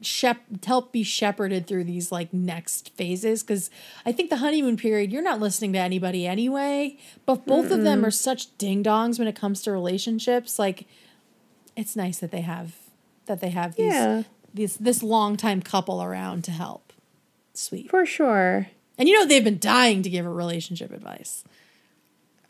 [0.00, 3.42] shep- help be shepherded through these like next phases.
[3.42, 3.68] Because
[4.06, 8.04] i think the honeymoon period you're not listening to anybody anyway but both of them
[8.04, 10.58] are such ding dongs when it comes to relationships.
[10.58, 10.86] Like
[11.76, 12.74] it's nice that they have
[13.26, 14.22] that they have these Yeah.
[14.54, 16.92] these this long time couple around to help.
[17.52, 17.90] Sweet.
[17.90, 18.68] For sure.
[18.96, 21.44] and you know they've been dying to give a relationship advice.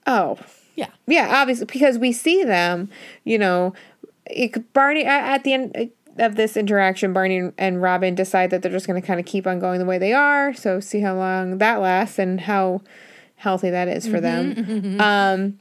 [0.06, 0.38] Oh,
[0.74, 2.90] yeah Yeah, obviously, because we see them,
[3.24, 3.74] you know,
[4.26, 8.72] it, Barney at, the end uh, of this interaction, Barney and Robin decide that they're
[8.72, 10.54] just going to kind of keep on going the way they are.
[10.54, 12.82] So see how long that lasts and how
[13.36, 14.22] healthy that is for mm-hmm.
[14.22, 14.54] them.
[14.54, 15.00] Mm-hmm.
[15.00, 15.60] Um,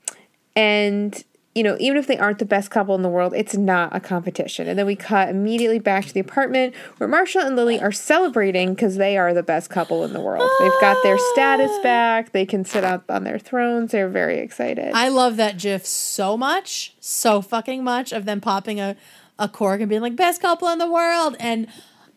[0.56, 1.24] and
[1.56, 4.00] you know, even if they aren't the best couple in the world, it's not a
[4.00, 4.68] competition.
[4.68, 8.74] And then we cut immediately back to the apartment where Marshall and Lily are celebrating
[8.74, 10.50] because they are the best couple in the world.
[10.60, 11.84] They've got their status ah.
[11.84, 12.32] back.
[12.32, 13.92] They can sit up on their thrones.
[13.92, 14.94] They're very excited.
[14.96, 18.96] I love that GIF so much, so fucking much of them popping a,
[19.38, 21.36] a cork and being like, best couple in the world.
[21.40, 21.68] And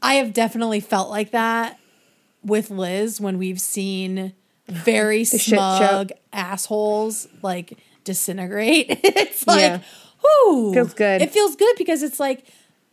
[0.01, 1.79] I have definitely felt like that
[2.43, 4.33] with Liz when we've seen
[4.67, 8.87] very smug assholes like disintegrate.
[8.89, 9.81] it's like, Yeah.
[10.25, 10.73] whoo.
[10.73, 11.21] Feels good.
[11.21, 12.45] It feels good because it's like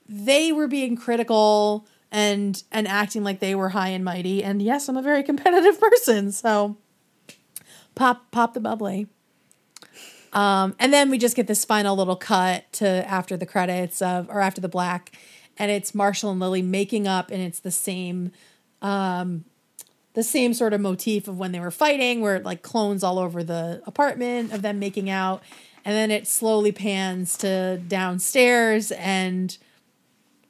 [0.09, 4.43] they were being critical and and acting like they were high and mighty.
[4.43, 6.31] And yes, I'm a very competitive person.
[6.33, 6.75] So
[7.95, 9.07] pop pop the bubbly.
[10.33, 14.29] Um, and then we just get this final little cut to after the credits of
[14.29, 15.11] or after the black,
[15.59, 18.31] and it's Marshall and Lily making up, and it's the same,
[18.81, 19.45] um,
[20.13, 23.19] the same sort of motif of when they were fighting, where it like clones all
[23.19, 25.43] over the apartment of them making out,
[25.83, 29.57] and then it slowly pans to downstairs, and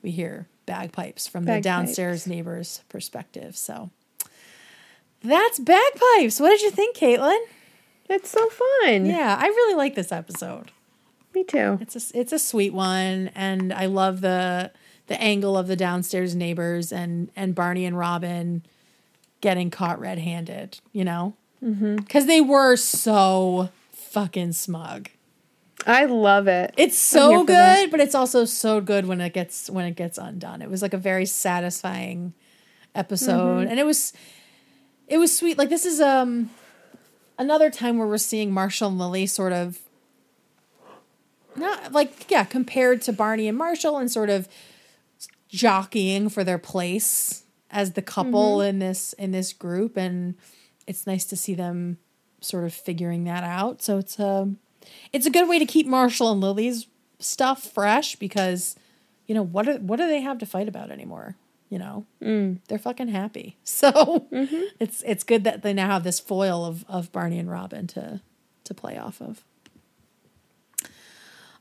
[0.01, 3.55] we hear bagpipes from the downstairs neighbor's perspective.
[3.55, 3.89] So
[5.21, 6.39] that's bagpipes.
[6.39, 7.39] What did you think, Caitlin?
[8.09, 9.05] It's so fun.
[9.05, 10.71] Yeah, I really like this episode.
[11.33, 11.77] Me too.
[11.81, 14.71] It's a it's a sweet one, and I love the
[15.07, 18.63] the angle of the downstairs neighbors and and Barney and Robin
[19.43, 20.79] getting caught red handed.
[20.91, 25.09] You know, because they were so fucking smug.
[25.85, 26.73] I love it.
[26.77, 30.61] It's so good, but it's also so good when it gets when it gets undone.
[30.63, 32.33] It was like a very satisfying
[32.95, 34.13] episode, and it was
[35.07, 35.57] it was sweet.
[35.57, 36.49] Like this is um
[37.37, 39.79] another time where we're seeing Marshall and Lily sort of
[41.55, 44.47] not like yeah compared to Barney and Marshall and sort of
[45.49, 47.42] jockeying for their place
[47.73, 48.69] as the couple mm-hmm.
[48.69, 50.35] in this in this group, and
[50.87, 51.97] it's nice to see them
[52.39, 53.81] sort of figuring that out.
[53.81, 54.49] So it's a
[55.11, 56.87] it's a good way to keep Marshall and Lily's
[57.19, 58.75] stuff fresh because
[59.25, 61.35] you know what do, what do they have to fight about anymore?
[61.69, 62.59] You know, mm.
[62.67, 63.57] they're fucking happy.
[63.65, 64.63] So mm-hmm.
[64.79, 68.21] it's it's good that they now have this foil of of Barney and Robin to
[68.63, 69.43] to play off of.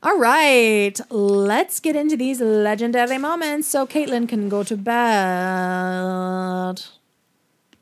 [0.03, 4.93] All right, let's get into these legendary moments so Caitlin can go to bed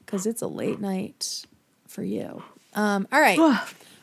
[0.06, 1.48] because it's a late night
[1.88, 2.44] for you.
[2.76, 3.40] Um, all right.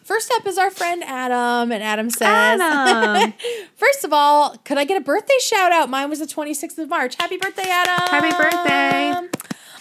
[0.03, 3.35] First up is our friend Adam, and Adam says, Adam.
[3.77, 5.89] First of all, could I get a birthday shout out?
[5.89, 7.15] Mine was the 26th of March.
[7.15, 8.09] Happy birthday, Adam.
[8.09, 9.29] Happy birthday.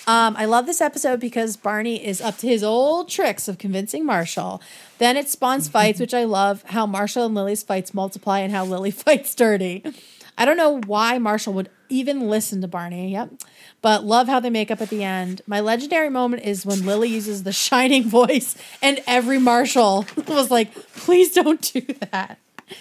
[0.07, 4.05] Um, I love this episode because Barney is up to his old tricks of convincing
[4.05, 4.61] Marshall.
[4.99, 8.63] Then it spawns fights, which I love how Marshall and Lily's fights multiply and how
[8.63, 9.83] Lily fights dirty.
[10.37, 13.11] I don't know why Marshall would even listen to Barney.
[13.11, 13.31] Yep.
[13.81, 15.41] But love how they make up at the end.
[15.45, 20.73] My legendary moment is when Lily uses the shining voice and every Marshall was like,
[20.93, 21.81] please don't do
[22.11, 22.39] that.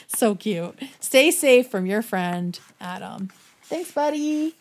[0.09, 0.79] So cute.
[1.01, 3.31] Stay safe from your friend, Adam.
[3.63, 4.55] Thanks, buddy.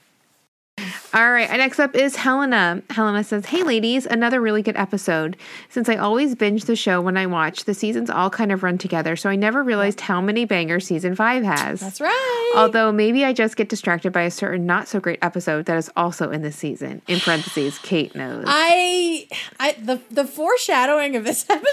[1.15, 1.49] All right.
[1.49, 2.83] Next up is Helena.
[2.89, 5.37] Helena says, Hey, ladies, another really good episode.
[5.69, 8.77] Since I always binge the show when I watch, the seasons all kind of run
[8.77, 11.79] together, so I never realized how many bangers season five has.
[11.79, 12.53] That's right.
[12.57, 15.89] Although maybe I just get distracted by a certain not so great episode that is
[15.95, 17.01] also in this season.
[17.07, 18.43] In parentheses, Kate knows.
[18.45, 21.63] I, I, the the foreshadowing of this episode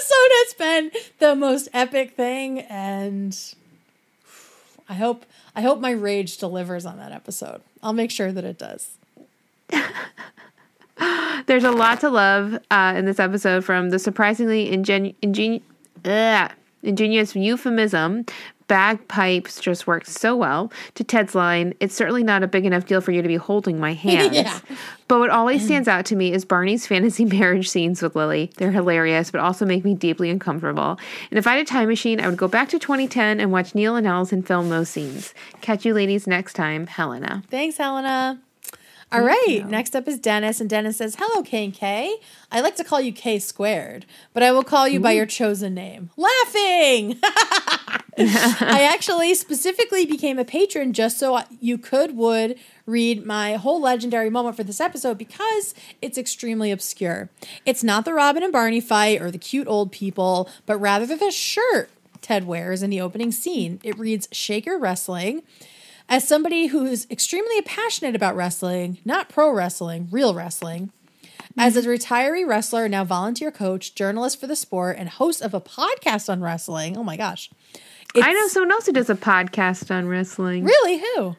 [0.45, 3.37] has been the most epic thing, and
[4.89, 5.25] I hope
[5.55, 7.61] I hope my rage delivers on that episode.
[7.83, 8.91] I'll make sure that it does.
[11.47, 15.63] There's a lot to love uh, in this episode from the surprisingly ingen-
[16.05, 18.25] ugh, ingenious euphemism.
[18.73, 20.73] Bagpipes just worked so well.
[20.95, 23.79] To Ted's line, it's certainly not a big enough deal for you to be holding
[23.79, 24.35] my hands.
[24.35, 24.61] Yeah.
[25.09, 25.66] But what always mm.
[25.66, 28.51] stands out to me is Barney's fantasy marriage scenes with Lily.
[28.57, 30.99] They're hilarious, but also make me deeply uncomfortable.
[31.31, 33.75] And if I had a time machine, I would go back to 2010 and watch
[33.75, 35.35] Neil and Alyson film those scenes.
[35.61, 37.43] Catch you ladies next time, Helena.
[37.51, 38.41] Thanks, Helena.
[39.12, 39.68] All right.
[39.68, 42.16] Next up is Dennis, and Dennis says, "Hello, K and K.
[42.51, 45.75] I like to call you K squared, but I will call you by your chosen
[45.75, 46.09] name.
[46.16, 47.20] Laughing.
[48.18, 54.28] I actually specifically became a patron just so you could would read my whole legendary
[54.28, 57.30] moment for this episode because it's extremely obscure.
[57.64, 61.30] It's not the Robin and Barney fight or the cute old people, but rather the
[61.30, 61.88] shirt
[62.20, 63.80] Ted wears in the opening scene.
[63.82, 65.43] It reads Shaker Wrestling.
[66.09, 70.93] As somebody who's extremely passionate about wrestling, not pro wrestling, real wrestling,
[71.59, 75.61] as a retiree wrestler, now volunteer coach, journalist for the sport, and host of a
[75.61, 76.97] podcast on wrestling.
[76.97, 77.51] Oh my gosh.
[78.15, 80.65] I know someone else who does a podcast on wrestling.
[80.65, 80.99] Really?
[80.99, 81.37] Who?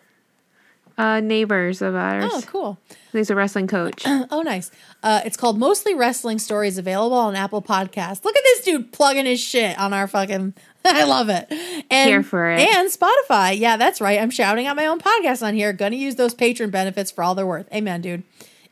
[0.98, 2.32] Uh, neighbors of ours.
[2.32, 2.78] Oh, cool.
[3.12, 4.06] He's a wrestling coach.
[4.32, 4.72] Oh, nice.
[5.04, 8.24] Uh, it's called Mostly Wrestling Stories, available on Apple Podcasts.
[8.24, 10.54] Look at this dude plugging his shit on our fucking.
[10.86, 11.48] I love it.
[11.92, 12.60] And, Here for it.
[12.60, 13.58] And Spotify.
[13.58, 14.20] Yeah, that's right.
[14.20, 15.72] I'm shouting out my own podcast on here.
[15.74, 17.68] Gonna use those patron benefits for all they're worth.
[17.74, 18.24] Amen, dude.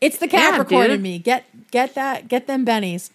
[0.01, 0.95] It's the Capricorn dude.
[0.95, 1.19] in me.
[1.19, 2.27] Get get that.
[2.27, 3.11] Get them bennies.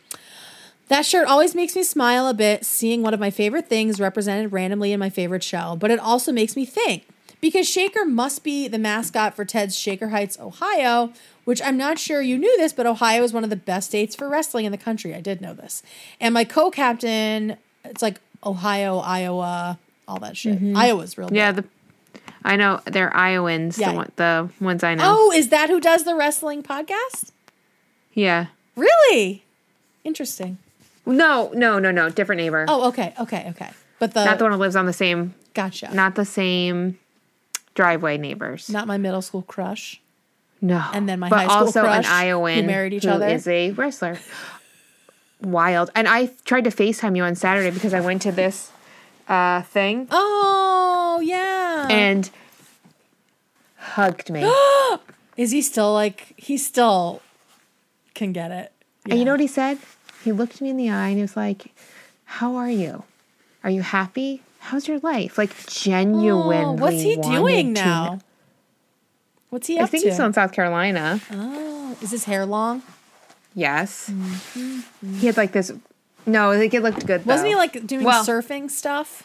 [0.89, 4.53] That shirt always makes me smile a bit seeing one of my favorite things represented
[4.53, 7.09] randomly in my favorite show, but it also makes me think
[7.41, 11.13] because Shaker must be the mascot for Ted's Shaker Heights, Ohio,
[11.45, 14.15] which I'm not sure you knew this, but Ohio is one of the best states
[14.15, 15.13] for wrestling in the country.
[15.15, 15.83] I did know this.
[16.21, 20.57] And my co captain, it's like Ohio, Iowa, all that shit.
[20.57, 20.77] Mm-hmm.
[20.77, 21.65] Iowa's real yeah, the
[22.47, 23.79] I know they're Iowans.
[23.79, 23.91] Yeah.
[23.91, 25.03] The one, the ones I know.
[25.05, 27.33] Oh, is that who does the wrestling podcast?
[28.13, 28.47] Yeah.
[28.77, 29.45] Really?
[30.05, 30.59] Interesting.
[31.05, 32.09] No, no, no, no.
[32.09, 32.65] Different neighbor.
[32.69, 33.71] Oh, okay, okay, okay.
[33.99, 35.35] But the, not the one who lives on the same.
[35.55, 35.93] gotcha.
[35.95, 36.99] Not the same.
[37.75, 38.71] driveway neighbors.
[38.71, 40.01] Not my middle school crush.
[40.63, 40.83] No.
[40.95, 43.29] And then my but high school also crush an Iowan who married each who other.
[43.29, 44.19] is a wrestler.
[45.43, 45.91] Wild.
[45.95, 48.71] And I tried to FaceTime you on Saturday because I went to this
[49.29, 51.56] uh, thing Oh yeah.
[51.91, 52.31] And
[53.77, 54.45] hugged me.
[55.37, 57.23] is he still like he still
[58.15, 58.73] can get it?
[59.09, 59.79] And you know what he said?
[60.25, 61.67] He looked me in the eye and he was like,
[62.25, 63.05] How are you?
[63.63, 64.43] Are you happy?
[64.61, 65.39] How's your life?
[65.39, 66.57] Like genuinely.
[66.59, 68.07] Oh, what's he doing now?
[68.09, 68.23] kn-
[69.51, 70.09] What's he I think to?
[70.09, 71.21] he's still in South Carolina.
[71.31, 72.83] oh, is his hair long?
[73.55, 74.11] Yes.
[74.11, 75.15] Mm-hmm.
[75.19, 75.73] He had like this.
[76.27, 77.25] No, like it looked good.
[77.25, 79.23] Wasn't he like doing Well- surfing stuff?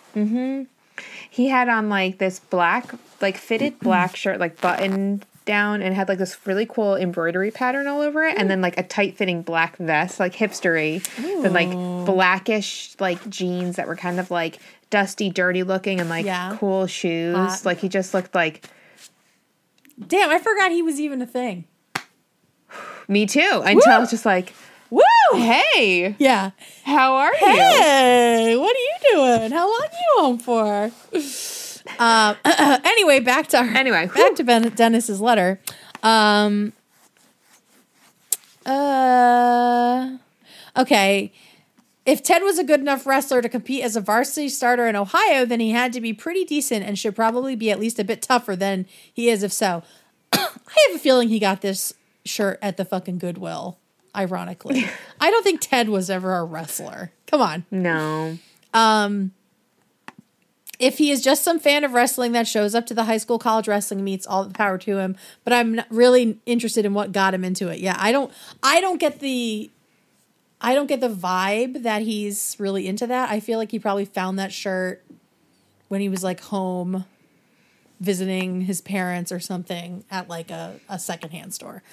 [1.29, 6.07] He had on like this black, like fitted black shirt, like button down, and had
[6.07, 9.41] like this really cool embroidery pattern all over it, and then like a tight fitting
[9.41, 11.03] black vest, like hipstery,
[11.41, 11.69] then like
[12.05, 16.55] blackish like jeans that were kind of like dusty, dirty looking, and like Yeah.
[16.59, 17.35] cool shoes.
[17.35, 17.61] Hot.
[17.65, 18.67] Like he just looked like
[20.07, 21.65] Damn, I forgot he was even a thing.
[23.07, 23.61] me too.
[23.65, 24.53] Until I was just like,
[24.91, 25.01] Woo!
[25.33, 26.51] hey, Yeah.
[26.83, 27.39] how are you?
[27.47, 29.51] Hey, what are you doing?
[29.51, 30.91] How long are you home for?
[31.97, 32.35] Um,
[32.85, 35.59] anyway, back to our, Anyway, back to ben, Dennis's letter.
[36.03, 36.73] Um,
[38.65, 40.17] uh,
[40.77, 41.31] okay.
[42.05, 45.45] If Ted was a good enough wrestler to compete as a varsity starter in Ohio,
[45.45, 48.21] then he had to be pretty decent and should probably be at least a bit
[48.21, 49.43] tougher than he is.
[49.43, 49.83] If so,
[50.33, 51.93] I have a feeling he got this
[52.25, 53.77] shirt at the fucking Goodwill.
[54.15, 54.85] Ironically,
[55.19, 57.11] I don't think Ted was ever a wrestler.
[57.27, 57.65] Come on.
[57.71, 58.37] No.
[58.73, 59.31] Um,
[60.81, 63.37] if he is just some fan of wrestling that shows up to the high school
[63.37, 67.11] college wrestling meets all the power to him but i'm not really interested in what
[67.11, 68.33] got him into it yeah i don't
[68.63, 69.69] i don't get the
[70.59, 74.05] i don't get the vibe that he's really into that i feel like he probably
[74.05, 75.05] found that shirt
[75.87, 77.05] when he was like home
[77.99, 81.83] visiting his parents or something at like a, a secondhand store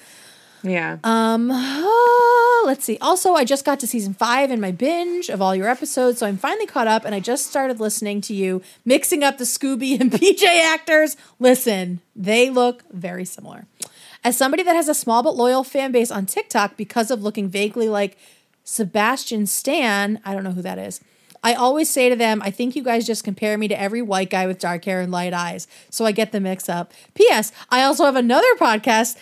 [0.63, 0.97] Yeah.
[1.03, 2.97] um, oh, let's see.
[2.99, 6.25] Also, I just got to season five in my binge of all your episodes, so
[6.27, 9.97] I'm finally caught up, and I just started listening to you mixing up the Scooby
[10.01, 11.15] and PJ actors.
[11.39, 13.65] Listen, they look very similar.
[14.23, 17.47] As somebody that has a small but loyal fan base on TikTok because of looking
[17.47, 18.17] vaguely like
[18.65, 20.99] Sebastian Stan, I don't know who that is.
[21.41, 24.29] I always say to them, I think you guys just compare me to every white
[24.29, 25.67] guy with dark hair and light eyes.
[25.89, 26.93] So I get the mix up.
[27.13, 27.53] P.S.
[27.69, 29.17] I also have another podcast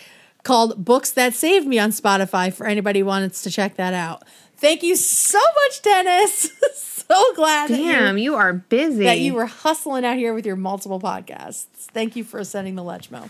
[0.48, 4.22] called Books That Saved Me on Spotify for anybody who wants to check that out.
[4.56, 6.50] Thank you so much, Dennis.
[6.74, 9.04] so glad Damn, you, you are busy.
[9.04, 11.66] that you were hustling out here with your multiple podcasts.
[11.92, 13.28] Thank you for sending the Lechmo.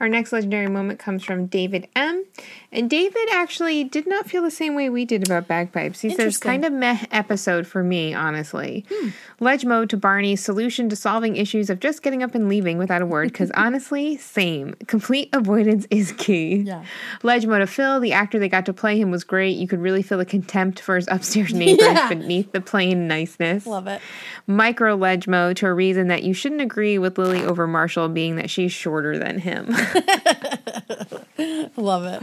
[0.00, 2.24] Our next legendary moment comes from David M.
[2.70, 6.00] And David actually did not feel the same way we did about bagpipes.
[6.00, 8.84] He says, kind of meh episode for me, honestly.
[8.92, 9.08] Hmm.
[9.40, 13.00] Ledge mode to Barney's solution to solving issues of just getting up and leaving without
[13.02, 14.74] a word, because honestly, same.
[14.86, 16.56] Complete avoidance is key.
[16.56, 16.84] Yeah.
[17.24, 19.56] mode to Phil, the actor they got to play him was great.
[19.56, 22.08] You could really feel the contempt for his upstairs neighbors Yeah.
[22.08, 24.00] beneath the plain niceness Love it.
[24.46, 28.50] micro ledgemo to a reason that you shouldn't agree with Lily over Marshall being that
[28.50, 29.74] she's shorter than him.
[31.76, 32.22] Love it.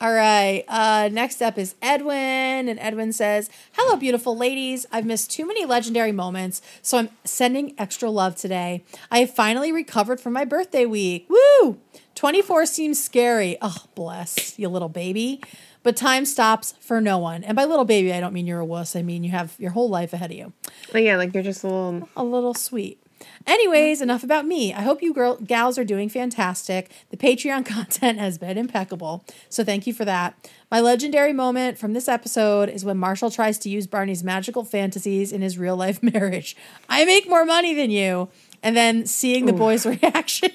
[0.00, 0.64] All right.
[0.66, 2.68] Uh, next up is Edwin.
[2.68, 4.84] And Edwin says, Hello, beautiful ladies.
[4.90, 8.82] I've missed too many legendary moments, so I'm sending extra love today.
[9.10, 11.28] I have finally recovered from my birthday week.
[11.28, 11.78] Woo!
[12.16, 13.56] 24 seems scary.
[13.62, 15.40] Oh, bless you, little baby.
[15.84, 17.42] But time stops for no one.
[17.44, 18.94] And by little baby, I don't mean you're a wuss.
[18.94, 20.52] I mean you have your whole life ahead of you
[20.92, 22.08] but yeah, like you're just a little.
[22.16, 23.01] a little sweet.
[23.46, 24.72] Anyways, enough about me.
[24.72, 26.90] I hope you girl gals are doing fantastic.
[27.10, 29.24] The Patreon content has been impeccable.
[29.48, 30.50] So thank you for that.
[30.70, 35.32] My legendary moment from this episode is when Marshall tries to use Barney's magical fantasies
[35.32, 36.56] in his real life marriage.
[36.88, 38.28] I make more money than you.
[38.62, 40.50] And then seeing the boys' reaction.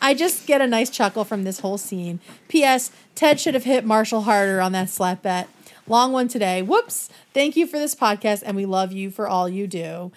[0.00, 2.20] I just get a nice chuckle from this whole scene.
[2.48, 2.90] P.S.
[3.14, 5.48] Ted should have hit Marshall harder on that slap bet.
[5.86, 6.62] Long one today.
[6.62, 7.10] Whoops.
[7.34, 10.12] Thank you for this podcast, and we love you for all you do.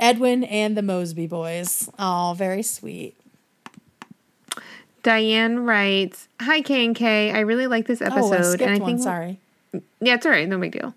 [0.00, 1.88] Edwin and the Mosby boys.
[1.98, 3.14] Oh, very sweet.
[5.02, 7.30] Diane writes, "Hi K and K.
[7.30, 8.86] I really like this Oh, I episode, skipped and I one.
[8.90, 9.38] think Sorry.
[10.00, 10.94] yeah, it's all right, no big deal.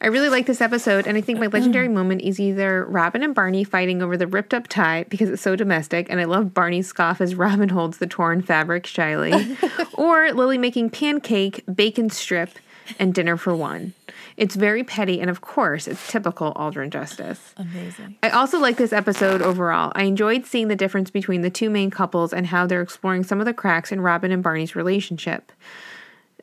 [0.00, 3.34] I really like this episode, and I think my legendary moment is either Robin and
[3.34, 6.86] Barney fighting over the ripped up tie because it's so domestic, and I love Barney's
[6.88, 9.56] scoff as Robin holds the torn fabric shyly,
[9.94, 12.50] or Lily making pancake, bacon strip,
[12.98, 13.94] and dinner for one.
[14.36, 17.54] It's very petty, and of course, it's typical Aldrin justice.
[17.56, 18.16] Amazing.
[18.22, 19.92] I also like this episode overall.
[19.94, 23.40] I enjoyed seeing the difference between the two main couples and how they're exploring some
[23.40, 25.50] of the cracks in Robin and Barney's relationship.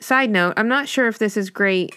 [0.01, 1.95] Side note, I'm not sure if this is great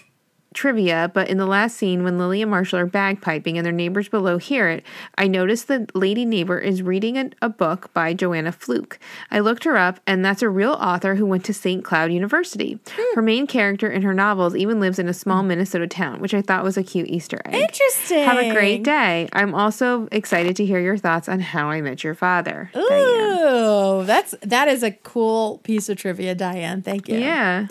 [0.53, 4.09] trivia, but in the last scene, when Lily and Marshall are bagpiping and their neighbors
[4.09, 4.83] below hear it,
[5.17, 8.99] I noticed the lady neighbor is reading a, a book by Joanna Fluke.
[9.29, 11.83] I looked her up, and that's a real author who went to St.
[11.83, 12.79] Cloud University.
[12.89, 13.15] Hmm.
[13.15, 15.49] Her main character in her novels even lives in a small hmm.
[15.49, 17.55] Minnesota town, which I thought was a cute Easter egg.
[17.55, 18.23] Interesting.
[18.23, 19.29] Have a great day.
[19.33, 22.71] I'm also excited to hear your thoughts on How I Met Your Father.
[22.73, 22.83] Diane.
[22.83, 26.81] Ooh, that's that is a cool piece of trivia, Diane.
[26.81, 27.19] Thank you.
[27.19, 27.67] Yeah.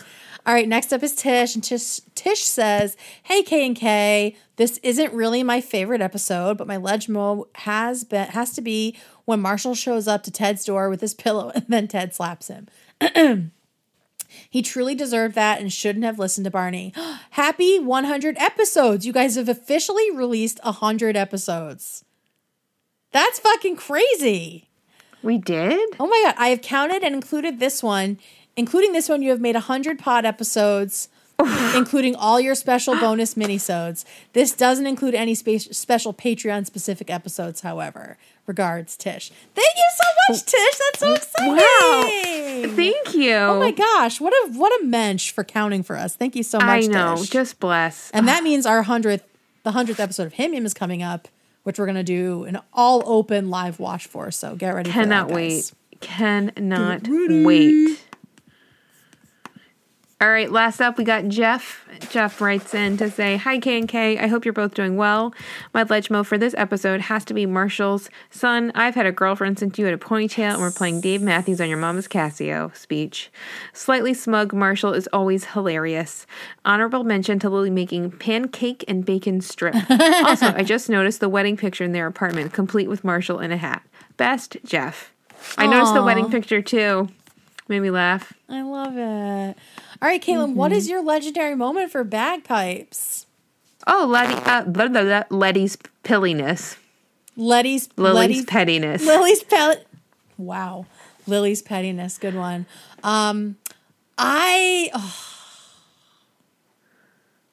[0.47, 4.79] All right, next up is Tish, and Tish Tish says, "Hey K and K, this
[4.83, 9.75] isn't really my favorite episode, but my legmo has been has to be when Marshall
[9.75, 12.69] shows up to Ted's door with his pillow, and then Ted slaps him."
[14.51, 16.93] He truly deserved that and shouldn't have listened to Barney.
[17.31, 19.07] Happy 100 episodes.
[19.07, 22.05] You guys have officially released 100 episodes.
[23.11, 24.69] That's fucking crazy.
[25.23, 25.97] We did?
[25.99, 28.19] Oh my god, I have counted and included this one.
[28.59, 31.09] Including this one, you have made 100 pod episodes,
[31.77, 34.05] including all your special bonus minisodes.
[34.33, 38.19] This doesn't include any spe- special Patreon specific episodes, however.
[38.47, 39.31] Regards, Tish.
[39.55, 40.79] Thank you so much, Tish.
[40.79, 41.57] That's so exciting.
[41.57, 42.75] Wow.
[42.75, 43.35] Thank you.
[43.35, 46.17] Oh my gosh, what a what a mensch for counting for us.
[46.17, 46.67] Thank you so much.
[46.67, 47.17] I know.
[47.17, 47.29] Tish.
[47.31, 48.11] Just bless.
[48.13, 49.25] and that means our hundredth,
[49.63, 51.29] the hundredth episode of HIMYM is coming up,
[51.63, 54.31] which we're gonna do an all open live watch for.
[54.33, 54.91] So get ready.
[54.91, 55.73] Cannot for that, wait.
[56.01, 58.01] Cannot wait.
[60.21, 61.87] All right, last up we got Jeff.
[62.11, 65.33] Jeff writes in to say, Hi K and K, I hope you're both doing well.
[65.73, 68.73] My legmo for this episode has to be Marshall's son.
[68.75, 71.69] I've had a girlfriend since you had a ponytail and we're playing Dave Matthews on
[71.69, 73.31] your mama's Casio speech.
[73.73, 76.27] Slightly smug Marshall is always hilarious.
[76.65, 79.77] Honorable mention to Lily making pancake and bacon strip.
[79.91, 83.57] also, I just noticed the wedding picture in their apartment, complete with Marshall in a
[83.57, 83.87] hat.
[84.17, 85.13] Best, Jeff.
[85.57, 87.09] I noticed the wedding picture too.
[87.69, 88.33] Made me laugh.
[88.49, 89.57] I love it.
[90.01, 90.79] All right, Caitlin, what Mm-hmm.
[90.79, 93.27] is your legendary moment for bagpipes?
[93.87, 96.77] Oh, Letty, uh, blah, blah, blah, Letty's pilliness.
[97.37, 99.07] Letty's Lily's Letty's pettiness.
[99.07, 99.87] Lily's pet.
[100.37, 100.87] Wow,
[101.27, 102.19] Lily's pettiness.
[102.19, 102.67] Good one.
[103.03, 103.57] Um,
[104.17, 104.91] I.
[104.95, 105.17] oh.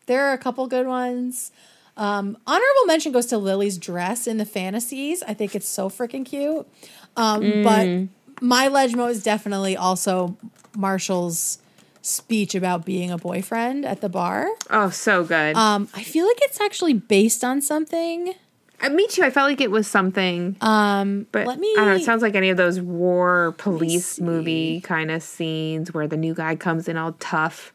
[0.07, 1.51] There are a couple good ones.
[1.97, 5.23] Um, honorable mention goes to Lily's dress in the fantasies.
[5.23, 6.67] I think it's so freaking cute.
[7.15, 7.63] Um, Mm.
[7.63, 10.35] But my legmo is definitely also
[10.75, 11.59] Marshall's
[12.05, 14.47] speech about being a boyfriend at the bar.
[14.69, 15.55] oh, so good.
[15.55, 18.33] Um, I feel like it's actually based on something.
[18.81, 19.23] Uh, me too.
[19.23, 21.71] I felt like it was something, Um, but let me.
[21.73, 21.95] I don't know.
[21.95, 26.33] It sounds like any of those war police movie kind of scenes where the new
[26.33, 27.71] guy comes in all tough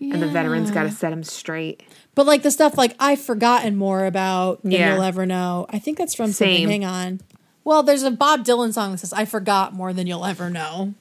[0.00, 1.82] and the veterans got to set him straight.
[2.14, 4.94] But like the stuff like I've forgotten more about than Yeah.
[4.94, 5.66] you'll ever know.
[5.68, 6.62] I think that's from Same.
[6.62, 6.70] something.
[6.70, 7.20] Hang on.
[7.62, 10.94] Well, there's a Bob Dylan song that says "I forgot more than you'll ever know."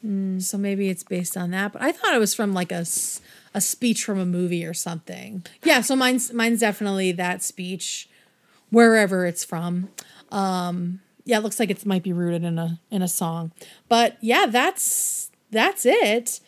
[0.00, 0.38] Hmm.
[0.38, 1.72] So maybe it's based on that.
[1.72, 2.84] But I thought it was from like a,
[3.54, 5.44] a speech from a movie or something.
[5.64, 5.80] Yeah.
[5.80, 8.08] So mine's mine's definitely that speech,
[8.70, 9.88] wherever it's from.
[10.30, 13.52] Um, yeah, it looks like it might be rooted in a in a song.
[13.88, 16.40] But yeah, that's that's it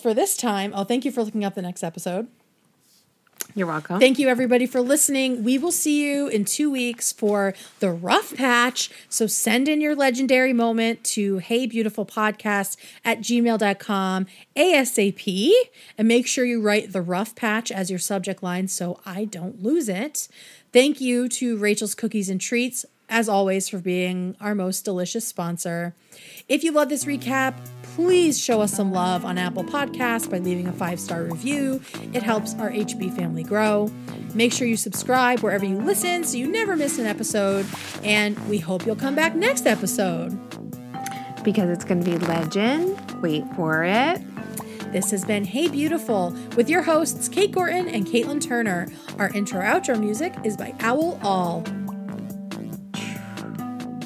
[0.00, 0.72] for this time.
[0.74, 2.28] Oh, thank you for looking up the next episode.
[3.54, 4.00] You're welcome.
[4.00, 5.42] Thank you, everybody, for listening.
[5.44, 8.90] We will see you in two weeks for the rough patch.
[9.08, 14.26] So send in your legendary moment to Hey Beautiful Podcast at gmail.com
[14.56, 15.52] ASAP
[15.98, 19.62] and make sure you write the rough patch as your subject line so I don't
[19.62, 20.28] lose it.
[20.72, 25.94] Thank you to Rachel's Cookies and Treats, as always, for being our most delicious sponsor.
[26.48, 30.68] If you love this recap, please show us some love on Apple Podcasts by leaving
[30.68, 31.82] a five star review.
[32.14, 33.90] It helps our HB family grow.
[34.34, 37.66] Make sure you subscribe wherever you listen so you never miss an episode.
[38.04, 40.38] And we hope you'll come back next episode.
[41.42, 42.98] because it's going to be legend.
[43.22, 44.20] Wait for it.
[44.92, 48.88] This has been Hey Beautiful with your hosts, Kate Gorton and Caitlin Turner.
[49.18, 51.64] Our intro outro music is by Owl All.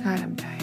[0.05, 0.54] Silent Bay.